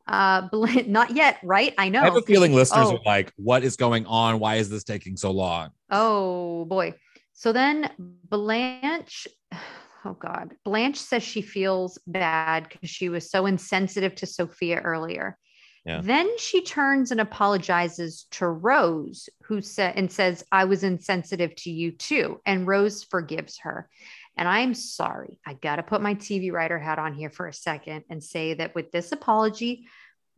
[0.07, 1.73] Uh, Blanche, not yet, right?
[1.79, 2.01] I know.
[2.01, 2.97] I have a feeling listeners Oh.
[2.97, 4.39] are like, "What is going on?
[4.41, 6.95] Why is this taking so long?" Oh boy.
[7.43, 9.27] So then Blanche,
[10.05, 15.37] oh God, Blanche says she feels bad because she was so insensitive to Sophia earlier.
[15.85, 16.03] Yeah.
[16.05, 21.71] Then she turns and apologizes to Rose, who said and says, I was insensitive to
[21.73, 22.41] you too.
[22.47, 23.89] And Rose forgives her.
[24.37, 25.41] And I'm sorry.
[25.45, 28.55] I got to put my TV writer hat on here for a second and say
[28.55, 29.87] that with this apology,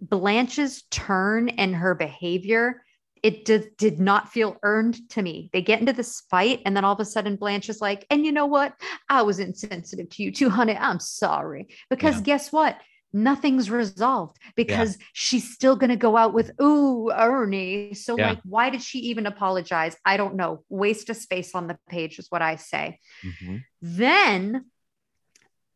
[0.00, 2.82] Blanche's turn and her behavior
[3.24, 5.48] it did, did not feel earned to me.
[5.54, 8.24] They get into this fight, and then all of a sudden, Blanche is like, And
[8.24, 8.74] you know what?
[9.08, 10.76] I was insensitive to you too, honey.
[10.76, 11.68] I'm sorry.
[11.88, 12.20] Because Yeah.
[12.22, 12.76] guess what?
[13.14, 17.94] Nothing's resolved because she's still going to go out with, Ooh, Ernie.
[17.94, 18.26] So, Yeah.
[18.28, 19.96] like, why did she even apologize?
[20.04, 20.62] I don't know.
[20.68, 22.98] Waste of space on the page is what I say.
[23.22, 23.64] Mhm.
[23.80, 24.66] Then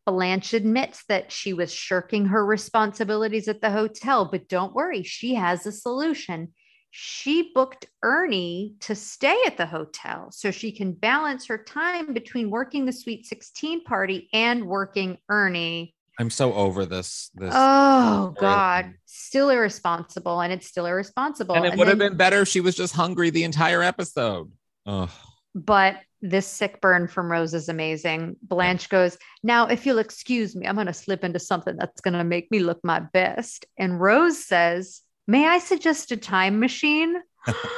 [0.05, 5.33] Blanche admits that she was shirking her responsibilities at the hotel, but don't worry, she
[5.35, 6.53] has a solution.
[6.91, 12.49] She booked Ernie to stay at the hotel so she can balance her time between
[12.49, 15.93] working the Sweet 16 party and working Ernie.
[16.19, 17.29] I'm so over this.
[17.35, 18.35] This, Oh.
[18.39, 18.93] God.
[19.05, 20.41] Still irresponsible.
[20.41, 21.55] And it's still irresponsible.
[21.55, 24.51] and it And would have been better if she was just hungry the entire episode.
[24.85, 25.09] Ugh.
[25.55, 28.35] but this sick burn from Rose is amazing.
[28.41, 32.15] Blanche goes, Now, if you'll excuse me, I'm going to slip into something that's going
[32.15, 33.65] to make me look my best.
[33.77, 37.21] And Rose says, May I suggest a time machine?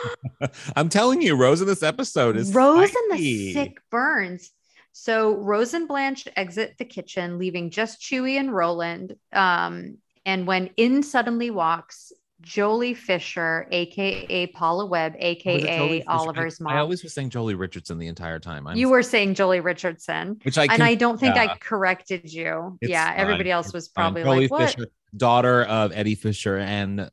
[0.78, 4.52] I'm telling you, Rose in this episode is Rose and the sick burns.
[4.94, 9.18] So Rose and Blanche exit the kitchen, leaving just Chuy and Roland.
[9.34, 16.04] Um, and when in suddenly walks Joely Fisher, aka Paula Webb, Was it Joely aka
[16.08, 16.72] Oliver's mom.
[16.72, 18.66] I always was saying Joely Richardson the entire time.
[18.66, 20.40] I'm you were saying Joely Richardson.
[20.44, 22.78] which I and can, I don't think yeah, I corrected you.
[22.80, 27.12] it's yeah, everybody else was probably Joely like, "What?" Daughter of Eddie Fisher and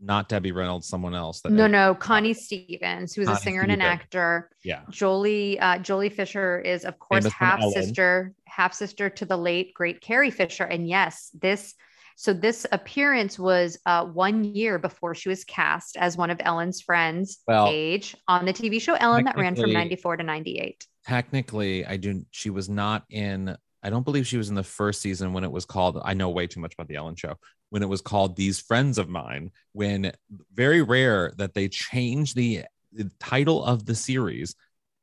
[0.00, 1.40] not Debbie Reynolds, someone else.
[1.40, 4.50] That No, no, Connie Stevens, who was a singer and an actor.
[4.64, 4.82] Yeah.
[4.90, 9.74] Joely, uh, Joely Fisher is, of course, Famous half sister, half sister to the late
[9.74, 10.64] great Carrie Fisher.
[10.64, 11.74] And yes, this.
[12.20, 16.80] So this appearance was uh, one year before she was cast as one of Ellen's
[16.80, 20.84] friends, Well, Paige, on the TV show Ellen that ran from '94 to '98.
[21.06, 25.00] technically i do she was not in i don't believe she was in the first
[25.00, 27.34] season when it was called i know way too much about the ellen show
[27.70, 30.12] when it was called these friends of mine when
[30.52, 32.62] very rare that they change the,
[32.92, 34.54] the title of the series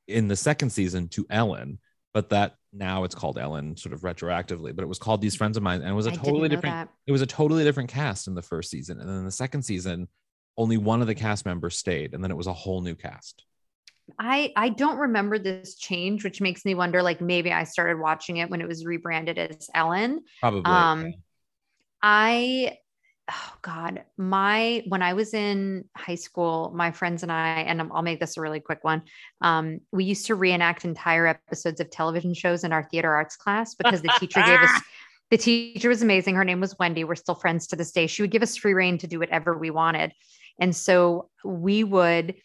[0.07, 1.79] in the second season to ellen
[2.13, 5.57] but that now it's called ellen sort of retroactively but it was called these friends
[5.57, 6.89] of mine and it was a I totally different that.
[7.07, 10.07] it was a totally different cast in the first season and then the second season
[10.57, 13.45] only one of the cast members stayed and then it was a whole new cast
[14.19, 17.01] I I don't remember this change, which makes me wonder.
[17.01, 20.23] Like maybe I started watching it when it was rebranded as Ellen.
[20.41, 20.63] Probably.
[20.65, 21.13] Um,
[22.01, 22.77] I
[23.29, 28.03] oh god, my when I was in high school, my friends and I, and I'll
[28.03, 29.03] make this a really quick one.
[29.41, 33.75] Um, we used to reenact entire episodes of television shows in our theater arts class
[33.75, 34.81] because the teacher gave us.
[35.31, 36.35] The teacher was amazing.
[36.35, 37.03] Her name was Wendy.
[37.03, 38.05] We're still friends to this day.
[38.05, 40.13] She would give us free reign to do whatever we wanted.
[40.59, 42.35] And so we would,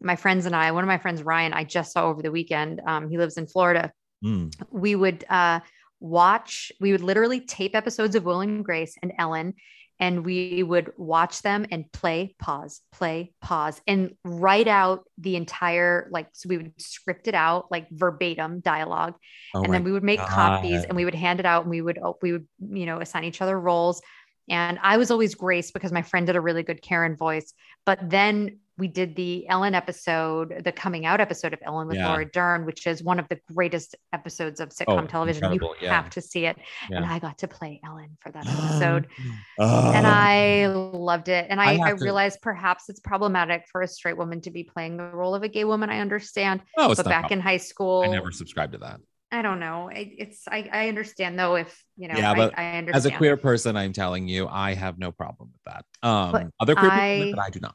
[0.00, 2.80] my friends and I, one of my friends, Ryan, I just saw over the weekend.
[2.86, 3.92] Um, he lives in Florida.
[4.24, 4.54] Mm.
[4.70, 5.60] We would uh,
[6.00, 9.54] watch, we would literally tape episodes of Will and Grace and Ellen,
[9.98, 16.08] and we would watch them and play, pause, play, pause, and write out the entire,
[16.10, 19.14] like, so we would script it out, like verbatim dialogue.
[19.54, 21.82] Oh and then we would make copies and we would hand it out and we
[21.82, 24.00] would, oh, we would, you know, assign each other roles.
[24.48, 27.52] And I was always Grace because my friend did a really good Karen voice.
[27.84, 32.08] But then we did the Ellen episode, the coming out episode of Ellen with Yeah.
[32.08, 35.52] Laura Dern, which is one of the greatest episodes of sitcom Oh, television.
[35.52, 35.94] You yeah.
[35.94, 36.56] have to see it.
[36.90, 39.06] And I got to play Ellen for that episode.
[39.62, 39.92] Oh.
[39.94, 41.46] and I loved it.
[41.50, 44.50] And I, I I, have to- realized perhaps it's problematic for a straight woman to
[44.50, 45.90] be playing the role of a gay woman.
[45.90, 46.62] I understand.
[46.78, 49.00] Oh, it's but back in high school, I never subscribed to that.
[49.32, 49.88] I don't know.
[49.88, 53.06] It, it's I, I understand though if you know Yeah, but I, I understand As
[53.06, 55.84] a queer person, I'm telling you, I have no problem with that.
[56.08, 57.74] Um, But other queer I- people, but I do not.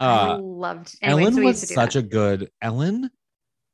[0.00, 2.00] I Uh, loved anyway, Ellen so was used to do such that.
[2.00, 3.10] a good Ellen.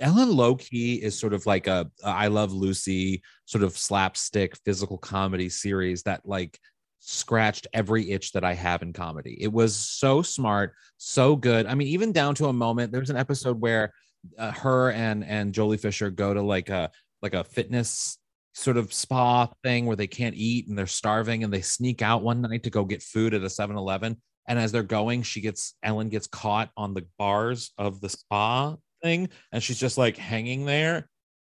[0.01, 4.55] Ellen low key is sort of like a, a I Love Lucy sort of slapstick
[4.65, 6.59] physical comedy series that like
[7.01, 9.39] scratched every itch that I have in comedy.
[9.41, 11.67] It was so smart, so good.
[11.67, 12.93] I mean, even down to a moment.
[12.93, 13.93] There's an episode where
[14.37, 16.91] uh, her and and Joely Fisher go to like a
[17.23, 18.19] like a fitness
[18.55, 22.23] sort of spa thing where they can't eat and they're starving and they sneak out
[22.23, 24.17] one night to go get food at a 7-Eleven
[24.47, 28.77] and as they're going she gets Ellen gets caught on the bars of the spa
[29.03, 31.09] thing and she's just like hanging there.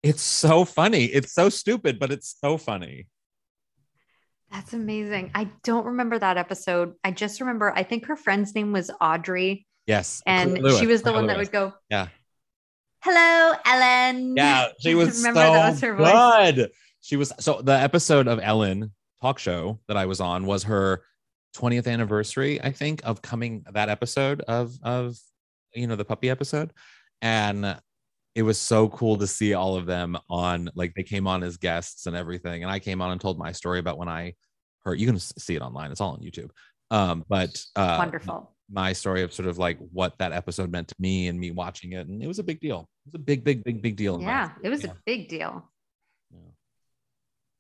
[0.03, 1.05] It's so funny.
[1.05, 3.07] It's so stupid but it's so funny.
[4.51, 5.31] That's amazing.
[5.35, 6.95] I don't remember that episode.
[7.05, 10.23] I just remember I think her friend's name was Audrey, yes.
[10.27, 12.09] And Lewis, she was the Claire one that would go, yeah.
[13.03, 16.53] "Hello, Ellen." yeah she was remember so that was her voice.
[16.55, 16.71] good.
[17.01, 21.03] She was so the episode of Ellen talk show that I was on was her
[21.57, 25.17] 20th anniversary I think of coming that episode of of
[25.75, 26.73] you know the puppy episode
[27.23, 27.77] and
[28.37, 31.57] it was so cool to see all of them on like they came on as
[31.57, 34.35] guests and everything and I came on and told my story about when I
[34.85, 36.51] heard you can see it online it's all on YouTube
[36.93, 38.55] um but uh Wonderful.
[38.71, 41.93] my story of sort of like what that episode meant to me and me watching
[41.93, 44.21] it and it was a big deal it was a big big big big deal
[44.23, 44.91] Yeah, it was Yeah.
[44.93, 45.69] a big deal.
[46.33, 46.39] Yeah.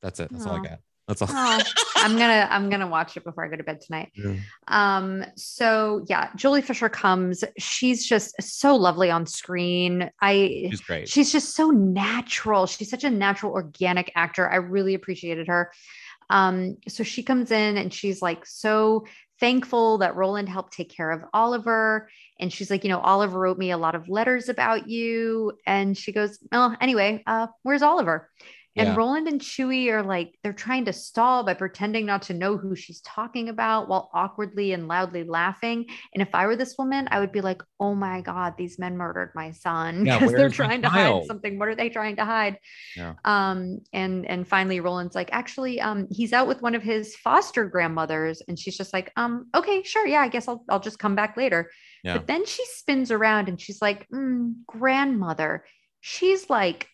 [0.03, 0.30] That's it.
[0.30, 0.78] That's all I got.
[1.11, 1.28] That's all.
[1.32, 1.61] Oh,
[1.96, 4.12] I'm gonna I'm gonna watch it before I go to bed tonight.
[4.68, 7.42] Um, so yeah, Joely Fisher comes.
[7.58, 10.08] She's just so lovely on screen.
[10.22, 11.08] I She's great.
[11.08, 12.66] she's just so natural.
[12.66, 14.48] She's such a natural, organic actor.
[14.48, 15.72] I really appreciated her.
[16.30, 19.06] Um, so she comes in and she's like so
[19.40, 22.08] thankful that Roland helped take care of Oliver.
[22.38, 25.52] And she's like, you know, Oliver wrote me a lot of letters about you.
[25.66, 28.30] And she goes, Oh, anyway, uh, where's Oliver?
[28.76, 28.94] And Yeah.
[28.94, 32.76] Roland and Chuy are like, they're trying to stall by pretending not to know who
[32.76, 35.86] she's talking about while awkwardly and loudly laughing.
[36.14, 38.96] And if I were this woman, I would be like, oh my God, these men
[38.96, 41.58] murdered my son Yeah, because they're trying to hide something.
[41.58, 42.58] What are they trying to hide?
[42.96, 43.14] Yeah.
[43.24, 47.64] Um, and and finally Roland's like, actually, um, he's out with one of his foster
[47.66, 48.40] grandmothers.
[48.46, 51.36] And she's just like, um, okay, sure, yeah, I guess I'll I'll just come back
[51.36, 51.70] later.
[52.04, 52.14] Yeah.
[52.18, 55.64] But then she spins around and she's like, mm, grandmother.
[56.00, 56.86] She's like,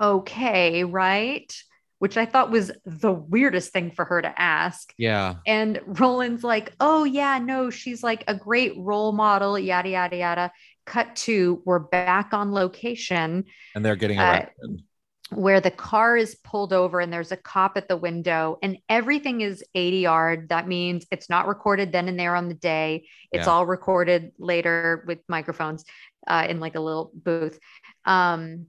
[0.00, 1.54] okay, right?
[1.98, 4.92] Which I thought was the weirdest thing for her to ask.
[4.98, 5.36] Yeah.
[5.46, 10.52] And Roland's like, oh, yeah, no, she's like a great role model, yada, yada, yada.
[10.86, 14.22] Cut to, we're back on location And they're getting Uh,
[14.60, 14.82] arrested.
[15.30, 19.40] where the car is pulled over and there's a cop at the window and everything
[19.40, 20.46] is ADR.
[20.48, 23.08] That means it's not recorded then and there on the day.
[23.32, 23.52] It's Yeah.
[23.52, 25.84] all recorded later with microphones
[26.26, 27.58] uh, in like a little booth.
[28.04, 28.66] Um,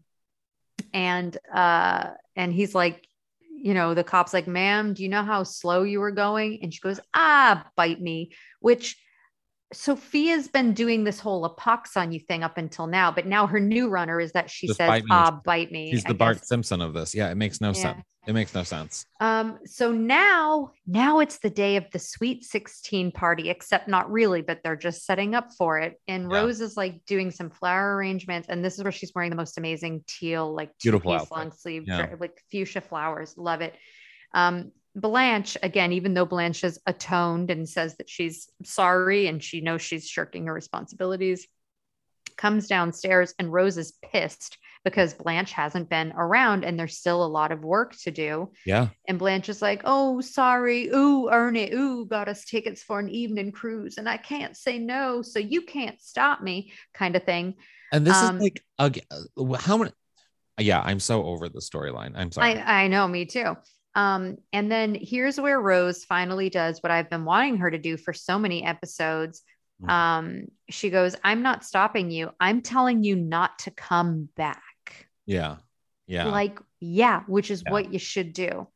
[0.94, 3.08] and uh, and he's like,
[3.50, 6.60] you know, the cop's like, ma'am, do you know how slow you were going?
[6.62, 8.98] And she goes, ah, bite me, which
[9.74, 13.48] Sophia's been doing this whole a pox on you thing up until now, but now
[13.48, 15.90] her new runner is that she Just says, bite ah, bite me.
[15.90, 16.46] He's I the Bart.
[16.46, 17.16] Simpson of this.
[17.16, 17.74] Yeah, it makes no Yeah.
[17.74, 18.04] sense.
[18.28, 19.06] It makes no sense.
[19.20, 24.42] Um, so now, now it's the day of the sweet 16 party, except not really,
[24.42, 26.00] but they're just setting up for it.
[26.08, 26.42] And Yeah.
[26.42, 29.58] Rose is like doing some flower arrangements, and this is where she's wearing the most
[29.58, 32.16] amazing teal, like Beautiful long sleeve, Yeah.
[32.20, 33.36] like fuchsia flowers.
[33.38, 33.76] Love it.
[34.34, 39.60] Um, Blanche, again, even though Blanche is atoned and says that she's sorry and she
[39.60, 41.46] knows she's shirking her responsibilities,
[42.38, 47.28] comes downstairs and Rose is pissed because Blanche hasn't been around and there's still a
[47.28, 48.52] lot of work to do.
[48.66, 48.90] Yeah.
[49.08, 50.90] And Blanche is like, oh, sorry.
[50.90, 55.24] Ooh, Ernie, ooh, got us tickets for an evening cruise and I can't say no.
[55.24, 57.56] So you can't stop me, kind of thing.
[57.92, 59.04] And this Um, is like again,
[59.60, 59.92] how many?
[60.60, 62.14] Yeah, I'm so over the storyline.
[62.16, 62.60] I'm sorry.
[62.60, 63.58] I, I know, me too.
[63.96, 67.98] Um, and then here's where Rose finally does what I've been wanting her to do
[67.98, 69.42] for so many episodes.
[69.84, 69.90] Mhm.
[69.90, 72.32] Um, she goes, I'm not stopping you.
[72.40, 74.62] I'm telling you not to come back.
[75.26, 75.58] yeah.
[76.08, 76.30] Yeah.
[76.30, 77.72] Like, yeah, which is Yeah.
[77.72, 78.68] what you should do.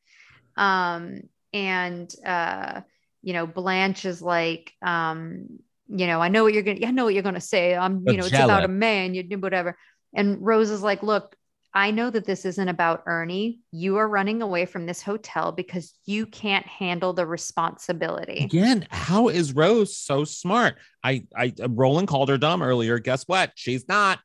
[0.58, 1.22] Um,
[1.54, 2.82] and uh,
[3.22, 7.06] you know, Blanche is like, um, you know, I know what you're gonna, I know
[7.06, 7.76] what you're gonna say.
[7.76, 9.78] I'm, you know, it's about a man, you do whatever.
[10.16, 11.36] And Rose is like, look,
[11.80, 13.62] I know that this isn't about Ernie.
[13.72, 18.44] You are running away from this hotel because you can't handle the responsibility.
[18.44, 20.76] Again, how is Rose so smart?
[21.06, 23.00] I, I, Roland called her dumb earlier.
[23.00, 23.54] Guess what?
[23.56, 24.20] She's not.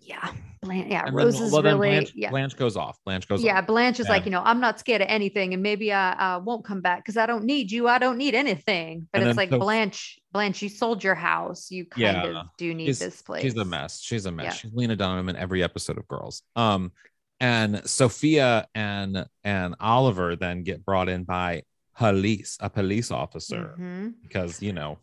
[0.00, 0.32] Yeah.
[0.64, 2.30] Blanche, yeah, And Rose then, is well, really, Blanche, yeah.
[2.30, 2.98] Blanche goes off.
[3.04, 3.44] Blanche goes off.
[3.44, 3.66] yeah, off.
[3.66, 6.64] Blanche is like, you know, I'm not scared of anything, and maybe I, I won't
[6.64, 7.88] come back because I don't need you.
[7.88, 9.08] I don't need anything.
[9.12, 11.70] But it's like so- Blanche, Blanche, you sold your house.
[11.70, 12.40] You kind Yeah.
[12.40, 13.42] of do need this place.
[13.42, 14.00] She's a mess.
[14.00, 14.44] She's a mess.
[14.44, 14.52] Yeah.
[14.52, 16.42] She's Lena Dunham in every episode of Girls.
[16.56, 16.92] Um,
[17.40, 21.62] and Sophia and and Oliver then get brought in by
[21.96, 24.14] police, a police officer, Mhm.
[24.22, 24.98] because you know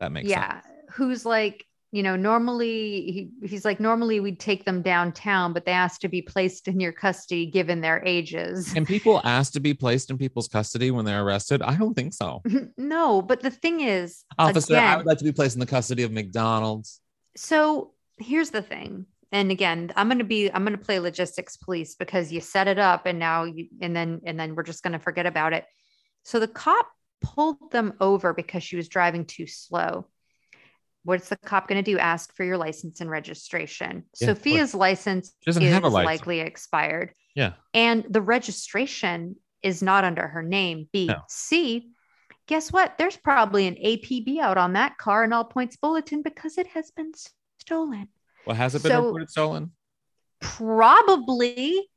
[0.00, 0.38] that makes sense.
[0.40, 0.60] Yeah,
[0.92, 5.72] who's like, you know, normally he, he's like, normally we'd take them downtown, but they
[5.72, 8.72] asked to be placed in your custody given their ages.
[8.72, 11.60] Can people ask to be placed in people's custody when they're arrested?
[11.60, 12.42] I don't think so.
[12.78, 16.02] no, but the thing is, Officer, I would like to be placed in the custody
[16.02, 16.98] of McDonald's.
[17.36, 19.04] So here's the thing.
[19.30, 22.68] And again, I'm going to be I'm going to play logistics police because you set
[22.68, 25.52] it up and now you and then and then we're just going to forget about
[25.52, 25.64] it.
[26.22, 26.86] So the cop
[27.22, 30.06] pulled them over because she was driving too slow.
[31.04, 31.98] What's the cop going to do?
[31.98, 34.04] Ask for your license and registration.
[34.20, 35.92] Yeah, Sophia's license is license.
[35.92, 37.12] likely expired.
[37.34, 37.54] Yeah.
[37.74, 40.88] And the registration is not under her name.
[40.92, 41.06] B.
[41.06, 41.16] No.
[41.28, 41.90] C.
[42.46, 42.94] Guess what?
[42.98, 46.90] There's probably an APB out on that car in all points bulletin because it has
[46.90, 47.12] been
[47.60, 48.08] stolen.
[48.46, 49.72] Well, has it been So- reported stolen?
[50.40, 51.88] Probably,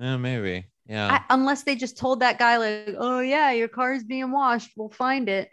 [0.00, 0.66] Yeah, maybe.
[0.86, 1.12] Yeah.
[1.12, 4.70] I, unless they just told that guy, like, oh, yeah, your car is being washed.
[4.76, 5.50] We'll find it.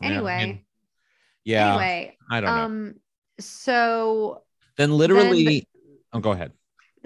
[0.00, 0.64] Yeah, I Anyway, mean,
[1.48, 1.68] yeah.
[1.70, 2.62] anyway, I don't know.
[2.62, 2.94] um,
[3.40, 4.42] so
[4.76, 5.66] then literally,
[6.12, 6.52] oh, go ahead.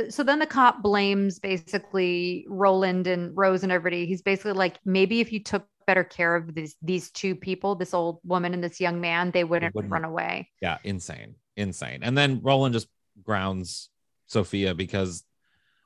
[0.08, 4.06] so then the cop blames basically Roland and Rose and everybody.
[4.06, 7.94] He's basically like, maybe if you took better care of these these two people, this
[7.94, 9.92] old woman and this young man, they wouldn't, wouldn't.
[9.92, 10.48] run away.
[10.60, 12.00] Yeah, insane, insane.
[12.02, 12.88] And then Roland just
[13.22, 13.90] grounds
[14.26, 15.24] Sophia because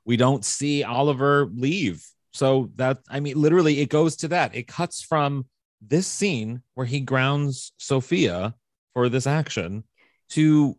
[0.05, 2.03] we don't see Oliver leave.
[2.33, 4.55] So that I mean, literally, it goes to that.
[4.55, 5.45] It cuts from
[5.81, 8.55] this scene where he grounds Sophia
[8.93, 9.83] for this action
[10.29, 10.77] to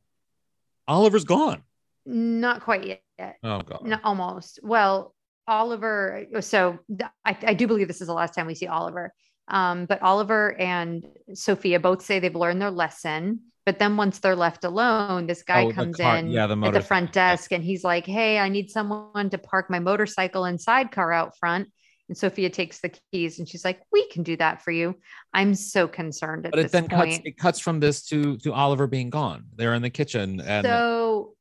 [0.87, 1.63] Oliver's gone.
[2.07, 3.37] Not quite yet.
[3.43, 3.83] Oh god.
[3.85, 4.61] No, almost.
[4.63, 5.15] Well,
[5.47, 6.27] Oliver.
[6.41, 6.79] So
[7.25, 9.13] I, I do believe this is the last time we see Oliver.
[9.49, 13.41] Um, but Oliver and Sophia both say they've learned their lesson.
[13.65, 16.73] But then once they're left alone, this guy Oh, comes car- in yeah, the at
[16.73, 20.59] the front desk and he's like, Hey, I need someone to park my motorcycle and
[20.61, 21.69] sidecar out front.
[22.09, 24.97] And Sophia takes the keys and she's like, We can do that for you.
[25.35, 27.13] I'm so concerned at But it then point.
[27.13, 29.45] cuts it cuts from this to to Oliver being gone.
[29.57, 31.35] They're in the kitchen and so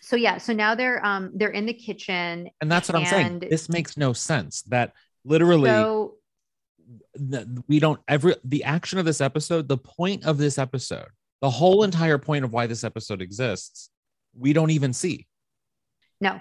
[0.00, 3.38] so yeah, so now they're um they're in the kitchen and that's what I'm saying.
[3.38, 4.62] This makes no sense.
[4.62, 4.92] That
[5.24, 6.16] literally so
[7.68, 11.06] we don't ever the action of this episode the point of this episode
[11.40, 13.88] the whole entire point of why this episode exists
[14.36, 15.26] we don't even see
[16.20, 16.40] No.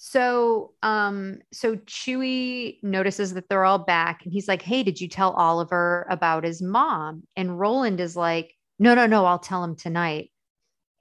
[0.00, 5.08] So um so Chuy notices that they're all back and he's like, "Hey, did you
[5.08, 9.74] tell Oliver about his mom?" And Roland is like, "No, no, no, I'll tell him
[9.74, 10.30] tonight."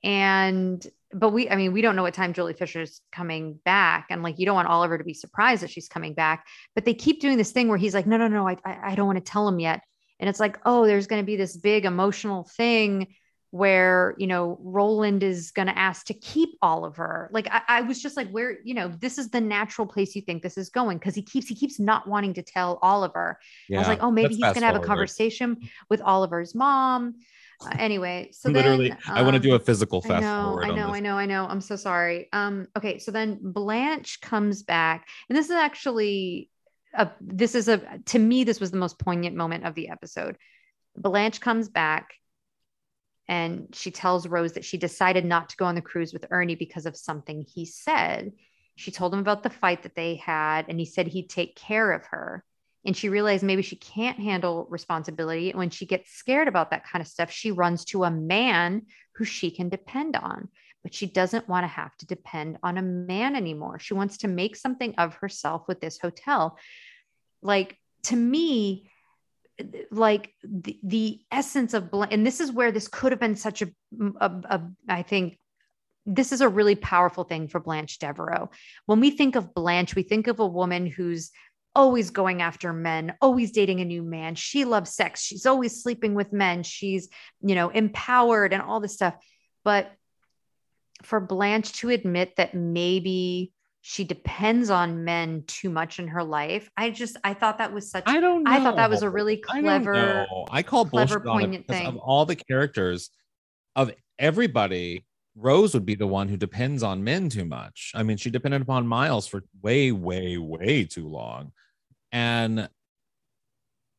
[0.04, 4.24] And but we I mean, we don't know what time Joely Fisher's coming back and
[4.24, 7.22] like you don't want Oliver to be surprised that she's coming back, but they keep
[7.22, 9.48] doing this thing where he's like, "No, no, no, I, I don't want to tell
[9.48, 9.82] him yet."
[10.20, 13.14] And it's like, "Oh, there's going to be this big emotional thing
[13.52, 17.30] where you know Roland is going to ask to keep Oliver.
[17.32, 20.22] Like I, I was just like, where you know this is the natural place you
[20.22, 23.40] think this is going because he keeps he keeps not wanting to tell Oliver.
[23.74, 25.58] I was like, oh, maybe he's going to have a conversation
[25.90, 27.16] with Oliver's mom.
[27.60, 30.44] Uh, anyway, so literally then, i want to do a um, physical I fast know,
[30.44, 30.94] forward I know.
[30.94, 31.48] I know, I know.
[31.48, 32.30] I'm so sorry.
[32.32, 36.52] Um, okay, so then Blanche comes back, and this is actually
[36.94, 40.38] a this is a to me, this was the most poignant moment of the episode.
[40.96, 42.14] Blanche comes back
[43.28, 46.56] and she tells Rose that she decided not to go on the cruise with Ernie
[46.56, 48.32] because of something he said.
[48.76, 51.92] She told him about the fight that they had, and he said he'd take care
[51.92, 52.44] of her.
[52.88, 55.50] and she realized maybe she can't handle responsibility.
[55.50, 58.84] And when she gets scared about that kind of stuff, she runs to a man
[59.16, 60.48] who she can depend on.
[60.84, 63.78] But she doesn't want to have to depend on a man anymore.
[63.78, 66.58] She wants to make something of herself with this hotel.
[67.42, 68.90] Like to me,
[69.92, 73.62] like the, the essence of Blanche, and this is where this could have been such
[73.62, 73.68] a,
[74.20, 75.38] a, a I think
[76.06, 78.50] this is a really powerful thing for Blanche Devereaux.
[78.86, 81.32] When we think of Blanche, we think of a woman who's
[81.76, 84.34] always going after men, always dating a new man.
[84.36, 85.22] She loves sex.
[85.22, 86.64] She's always sleeping with men.
[86.64, 87.10] She's,
[87.42, 89.16] you know, empowered and all this stuff.
[89.64, 89.92] But
[91.04, 93.52] for Blanche to admit that maybe
[93.90, 96.70] she depends on men too much in her life.
[96.76, 98.52] I just I thought that was such I don't know.
[98.52, 100.46] I thought that was a really clever know.
[100.52, 101.88] I call clever, poignant thing.
[101.88, 103.12] of all the characters
[103.78, 105.06] of everybody.
[105.38, 107.94] Rose would be the one who depends on men too much.
[107.96, 111.54] I mean, she depended upon Miles for way, way, way too long.
[112.12, 112.68] And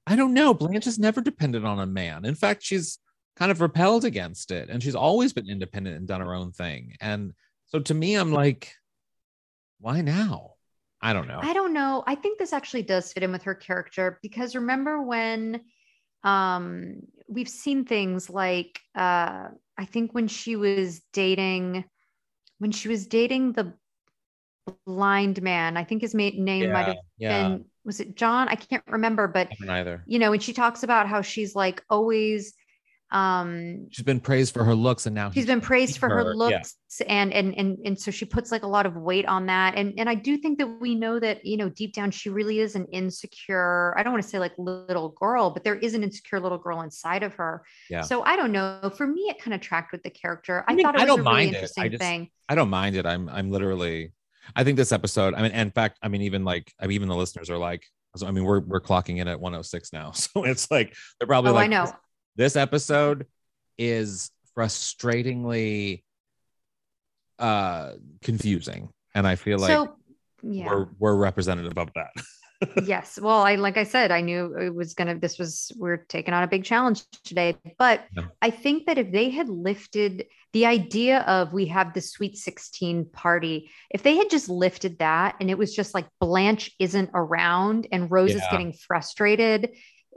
[0.07, 0.53] I don't know.
[0.53, 2.27] Blanche has never depended on a man.
[2.27, 2.99] In fact, she's
[3.37, 4.69] kind of repelled against it.
[4.69, 6.97] And she's always been independent and done her own thing.
[7.01, 7.33] And
[7.67, 8.75] so to me, I'm like,
[9.81, 10.53] why now?
[11.01, 11.41] I don't know.
[11.43, 12.03] I don't know.
[12.07, 15.61] I think this actually does fit in with her character because remember when
[16.25, 16.97] um
[17.29, 21.85] we've seen things like uh I think when she was dating
[22.59, 23.75] when she was dating the
[24.85, 27.49] blind man, I think his ma- name might have yeah.
[27.49, 28.49] been was it John?
[28.49, 32.55] I can't remember, but I you know, when she talks about how she's like always
[33.11, 36.25] um She's been praised for her looks, and now she's he's been praised for her
[36.25, 37.07] her, looks yeah.
[37.09, 39.95] and and and and so she puts like a lot of weight on that and
[39.99, 42.75] and i do think that we know that you know deep down she really is
[42.75, 46.39] an insecure i don't want to say like little girl but there is an insecure
[46.39, 48.03] little girl inside of her Yeah.
[48.03, 50.75] so i don't know for me it kind of tracked with the character i, I
[50.75, 51.71] mean, thought it I was don't a really mind it.
[51.79, 54.13] I just, thing i don't mind it i'm I'm literally
[54.57, 57.09] I think this episode, I mean, in fact, I mean, even like I mean, even
[57.09, 57.85] the listeners are like,
[58.17, 60.13] so, I mean, we're we're clocking in at 106 now.
[60.15, 61.93] So it's like they're probably oh like i know
[62.39, 63.27] This, episode
[63.77, 66.03] is frustratingly
[67.39, 68.91] uh confusing.
[69.15, 69.97] And I feel like so
[70.43, 72.11] yeah we're we're representative of that.
[72.85, 76.35] yes well i like i said i knew it was gonna this was we're taking
[76.35, 78.25] on a big challenge today but Yeah.
[78.43, 83.11] i think that if they had lifted the idea of we have the sweet 16
[83.13, 87.87] party if they had just lifted that and it was just like blanche isn't around
[87.93, 89.71] and rose is getting frustrated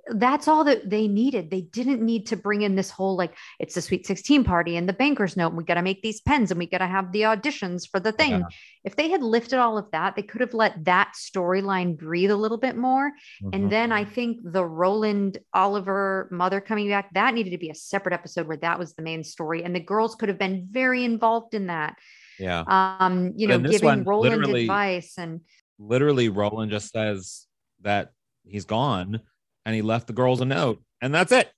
[0.07, 1.51] that's all that they needed.
[1.51, 4.89] They didn't need to bring in this whole like it's the sweet 16 party and
[4.89, 5.49] the banker's note.
[5.49, 7.99] And we got to make these pens and we got to have the auditions for
[7.99, 8.31] the thing.
[8.31, 8.43] Yeah.
[8.83, 12.35] If they had lifted all of that, they could have let that storyline breathe a
[12.35, 13.11] little bit more.
[13.43, 13.49] Mhm.
[13.53, 17.75] And then I think the Roland Oliver mother coming back, that needed to be a
[17.75, 19.63] separate episode where that was the main story.
[19.63, 21.97] And the girls could have been very involved in that.
[22.39, 22.63] yeah.
[22.67, 25.41] Um, you But know, giving one, Roland advice and
[25.77, 27.47] Literally, Roland just says
[27.81, 28.11] that
[28.45, 29.21] he's gone
[29.65, 31.51] and he left the girls a note, and that's it.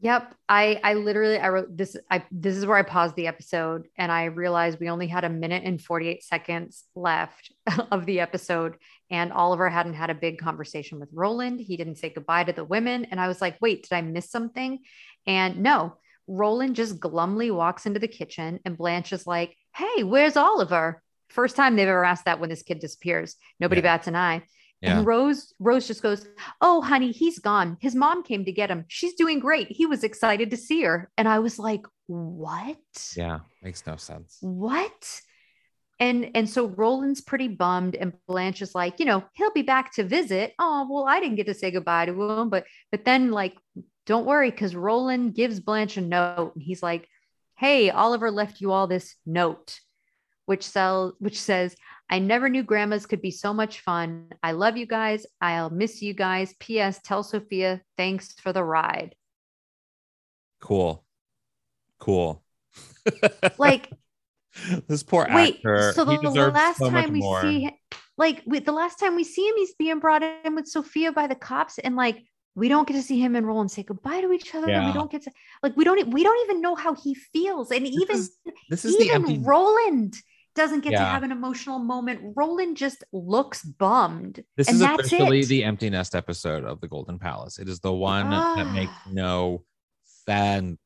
[0.00, 0.32] Yep.
[0.48, 4.12] I I literally I wrote this I this is where I paused the episode and
[4.12, 7.50] I realized we only had a minute and 48 seconds left
[7.90, 8.76] of the episode
[9.10, 11.58] and Oliver hadn't had a big conversation with Roland.
[11.58, 14.30] He didn't say goodbye to the women and I was like, "Wait, did I miss
[14.30, 14.78] something?"
[15.26, 15.96] And no,
[16.28, 21.56] Roland just glumly walks into the kitchen and Blanche is like, "Hey, where's Oliver?" First
[21.56, 23.34] time they've ever asked that when this kid disappears.
[23.58, 23.96] Nobody Yeah.
[23.96, 24.42] bats an eye.
[24.80, 24.98] Yeah.
[24.98, 26.26] And Rose, Rose just goes,
[26.60, 27.76] Oh, honey, he's gone.
[27.80, 28.84] His mom came to get him.
[28.88, 29.68] She's doing great.
[29.70, 31.10] He was excited to see her.
[31.16, 32.78] And I was like, What?
[33.16, 34.38] Yeah, makes no sense.
[34.40, 35.20] What?
[36.00, 39.92] And and so Roland's pretty bummed, and Blanche is like, you know, he'll be back
[39.94, 40.54] to visit.
[40.58, 43.56] Oh, well, I didn't get to say goodbye to him, but but then like,
[44.06, 47.08] don't worry, because Roland gives Blanche a note, and he's like,
[47.56, 49.80] Hey, Oliver left you all this note,
[50.48, 51.76] which sell which says,
[52.08, 54.30] I never knew grandmas could be so much fun.
[54.42, 55.26] I love you guys.
[55.42, 56.54] I'll miss you guys.
[56.58, 57.00] P.S.
[57.04, 59.14] Tell Sophia thanks for the ride.
[60.60, 61.04] Cool.
[61.98, 62.42] Cool.
[63.58, 63.90] Like,
[64.86, 65.92] this poor wait, actor.
[65.94, 67.42] so the, the last so time we more.
[67.42, 67.70] see
[68.16, 71.26] like we, the last time we see him, he's being brought in with Sophia by
[71.26, 72.24] the cops, and like
[72.54, 74.66] we don't get to see him enroll and Roland say goodbye to each other.
[74.66, 74.86] and Yeah.
[74.88, 75.30] We don't get to
[75.62, 78.36] like we don't we don't even know how he feels, and even is-
[78.68, 79.38] this is even empty.
[79.38, 80.14] Roland
[80.58, 82.34] doesn't get to have an emotional moment.
[82.36, 85.46] Roland just looks bummed, This is officially it.
[85.48, 87.58] the empty nest episode of the Golden Palace.
[87.58, 88.72] It is the one that Ah.
[88.74, 89.64] makes no
[90.26, 90.78] sense.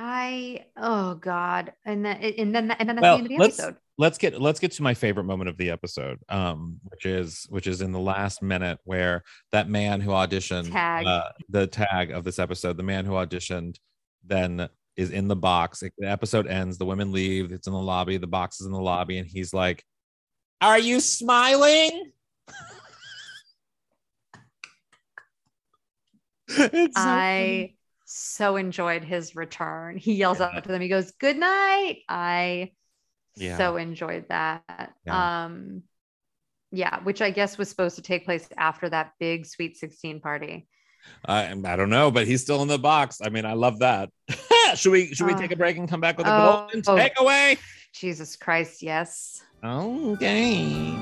[0.00, 3.38] I oh god, and then and then and then that's Well, the end of the
[3.38, 3.76] let's episode.
[3.98, 7.66] let's get let's get to my favorite moment of the episode, um, which is which
[7.66, 11.04] is in the last minute where that man who auditioned Tag.
[11.04, 13.78] Uh, the tag of this episode, the man who auditioned,
[14.24, 15.80] then is in the box.
[15.80, 16.76] The episode ends.
[16.76, 17.52] The women leave.
[17.52, 18.18] It's in the lobby.
[18.18, 19.82] The box is in the lobby, and he's like,
[20.60, 22.12] "Are you smiling?"
[26.50, 27.74] So I
[28.06, 29.98] so enjoyed his return.
[29.98, 30.46] He yells Yeah.
[30.46, 30.80] out to them.
[30.80, 32.72] He goes, "Good night." I
[33.36, 33.58] Yeah.
[33.58, 34.94] so enjoyed that.
[35.06, 35.44] Yeah.
[35.44, 35.82] Um,
[36.72, 40.66] yeah, which I guess was supposed to take place after that big Sweet Sixteen party.
[41.24, 43.20] I, I don't know, but he's still in the box.
[43.22, 44.10] I mean, I love that.
[44.74, 46.82] should we should we Uh, take a break and come back with a oh, golden
[46.86, 46.96] oh.
[46.96, 47.58] takeaway?
[47.92, 49.42] Jesus Christ, yes.
[49.64, 50.94] Okay.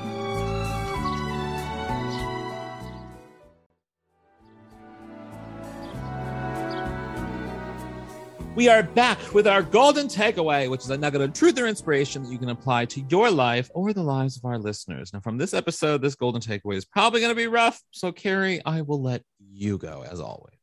[8.57, 12.23] We are back with our golden takeaway, which is a nugget of truth or inspiration
[12.23, 15.13] that you can apply to your life or the lives of our listeners.
[15.13, 17.79] Now, from this episode, this golden takeaway is probably going to be rough.
[17.91, 20.56] So, Carrie, I will let you go as always.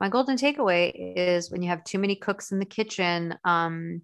[0.00, 4.02] My golden takeaway is when you have too many cooks in the kitchen, um,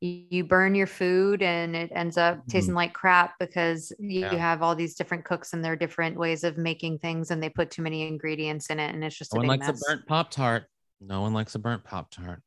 [0.00, 4.34] you, burn your food and it ends up tasting like crap because you, Yeah.
[4.34, 7.70] have all these different cooks and their different ways of making things and they put
[7.70, 9.82] too many ingredients in it and it's just No a one likes mess.
[9.82, 10.64] a burnt Pop Tart.
[11.00, 12.42] No one likes a burnt Pop Tart.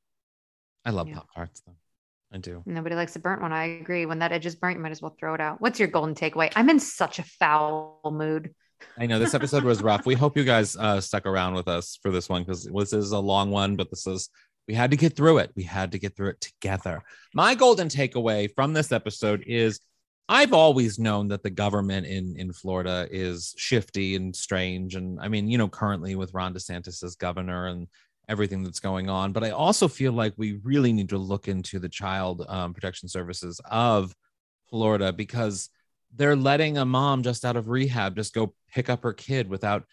[0.86, 1.16] I love Yeah.
[1.16, 1.76] Pop Tarts, though.
[2.32, 2.62] I do.
[2.66, 3.54] Nobody likes a burnt one.
[3.54, 4.06] I agree.
[4.06, 5.60] When that edge is burnt, you might as well throw it out.
[5.62, 6.52] What's your golden takeaway?
[6.56, 8.54] I'm in such a foul mood.
[8.98, 10.06] I know this episode was rough.
[10.06, 13.12] We hope you guys uh, stuck around with us for this one because this is
[13.12, 14.30] a long one, but this is
[14.68, 15.52] we had to get through it.
[15.56, 17.02] We had to get through it together.
[17.34, 19.80] My golden takeaway from this episode is
[20.30, 25.30] I've always known that the government in in Florida is shifty and strange, and I
[25.30, 27.88] mean, you know, currently with Ron DeSantis as governor and
[28.30, 31.80] everything that's going on, but I also feel like we really need to look into
[31.80, 34.14] the child um, protection services of
[34.70, 35.70] Florida because
[36.16, 39.84] they're letting a mom just out of rehab just go pick up her kid without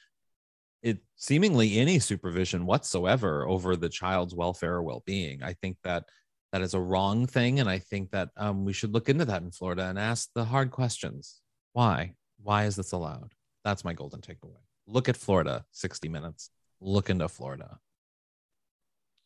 [0.83, 5.43] it seemingly any supervision whatsoever over the child's welfare or well-being.
[5.43, 6.05] I think that
[6.53, 9.43] that is a wrong thing and i think that um, we should look into that
[9.43, 11.41] in florida and ask the hard questions.
[11.73, 12.15] Why?
[12.41, 13.33] Why is this allowed?
[13.65, 14.63] That's my golden takeaway.
[14.87, 16.51] Look at florida 60 minutes.
[16.81, 17.79] Look into florida.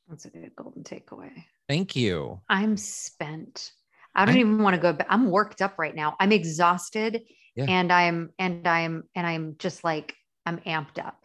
[0.09, 1.44] That's a good golden takeaway.
[1.69, 2.40] thank you.
[2.48, 3.73] I'm spent.
[4.14, 5.06] I don't I- even want to go back.
[5.10, 6.16] I'm worked up right now.
[6.18, 7.22] I'm exhausted
[7.55, 7.66] Yeah.
[7.68, 10.14] and I'm and I'm and I'm just like
[10.47, 11.16] I'm amped up.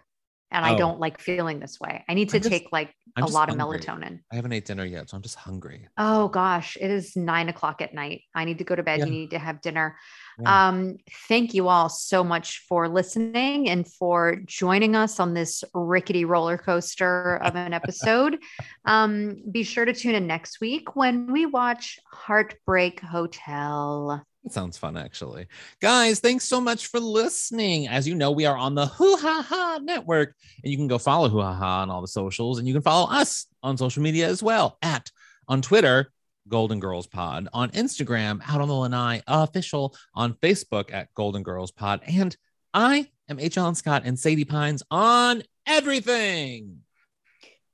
[0.54, 0.78] And I Oh.
[0.78, 2.06] don't like feeling this way.
[2.08, 4.22] I need to just- take like I'm a lot of melatonin.
[4.32, 7.82] i haven't ate dinner yet so i'm just hungry Oh gosh, it is nine o'clock
[7.82, 8.22] at night.
[8.34, 9.00] I need to go to bed.
[9.00, 9.06] Yeah.
[9.06, 9.98] You need to have dinner.
[10.40, 10.68] Yeah.
[10.70, 10.98] Um,
[11.28, 16.58] thank you all so much for listening and for joining us on this rickety roller
[16.58, 18.40] coaster of an episode.
[18.86, 24.26] um, be sure to tune in next week when we watch Heartbreak Hotel.
[24.44, 25.48] That sounds fun, actually.
[25.82, 27.88] Guys, thanks so much for listening.
[27.88, 30.98] As you know, we are on the Hoo Ha Ha Network, and you can go
[30.98, 34.04] follow Hoo Ha Ha on all the socials, and you can follow us on social
[34.04, 35.10] media as well at
[35.48, 36.12] on Twitter,
[36.50, 41.72] Golden Girls Pod, on Instagram, Out on the Lanai Official, on Facebook at Golden Girls
[41.72, 42.36] Pod, and
[42.74, 43.58] I am H.
[43.58, 46.80] Alan Scott and Sadie Pines on everything.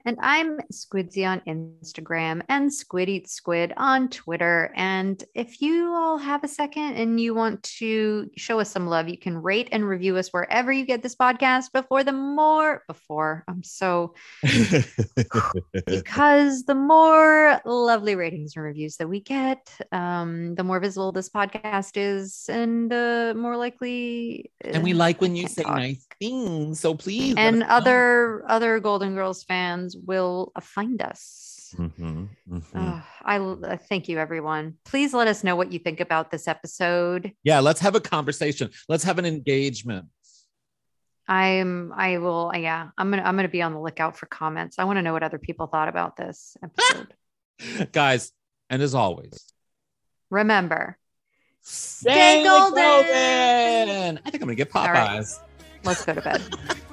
[0.09, 4.73] And I'm Squidsy on Instagram and Squid Eats Squid on Twitter.
[4.75, 9.07] And if you all have a second and you want to show us some love,
[9.07, 13.43] you can rate and review us wherever you get this podcast before the more before
[13.47, 14.15] I'm so
[15.85, 21.29] because the more lovely ratings and reviews that we get, um, the more visible this
[21.29, 24.49] podcast is, and uh, more likely.
[24.61, 25.75] and we uh, like when you say talk.
[25.75, 26.79] nice things.
[26.79, 27.35] So please.
[27.37, 27.75] And us know.
[27.75, 31.73] other other Golden Girls fans will uh, find us.
[31.77, 32.63] Mhm, mhm.
[32.73, 34.75] Ugh, I uh, thank you, everyone.
[34.85, 37.31] Please let us know what you think about this episode.
[37.43, 38.71] Yeah, let's have a conversation.
[38.87, 40.07] Let's have an engagement.
[41.27, 44.79] I'm, I will, uh, yeah, I'm gonna, I'm gonna be on the lookout for comments.
[44.79, 47.13] I want to know what other people thought about this episode.
[47.91, 48.31] Guys,
[48.69, 49.53] and as always,
[50.31, 50.97] Remember,
[51.61, 52.75] stay golden!
[52.83, 54.19] golden.
[54.25, 55.19] I think I'm gonna get All right.
[55.19, 55.39] Popeyes.
[55.83, 56.41] let's go to bed.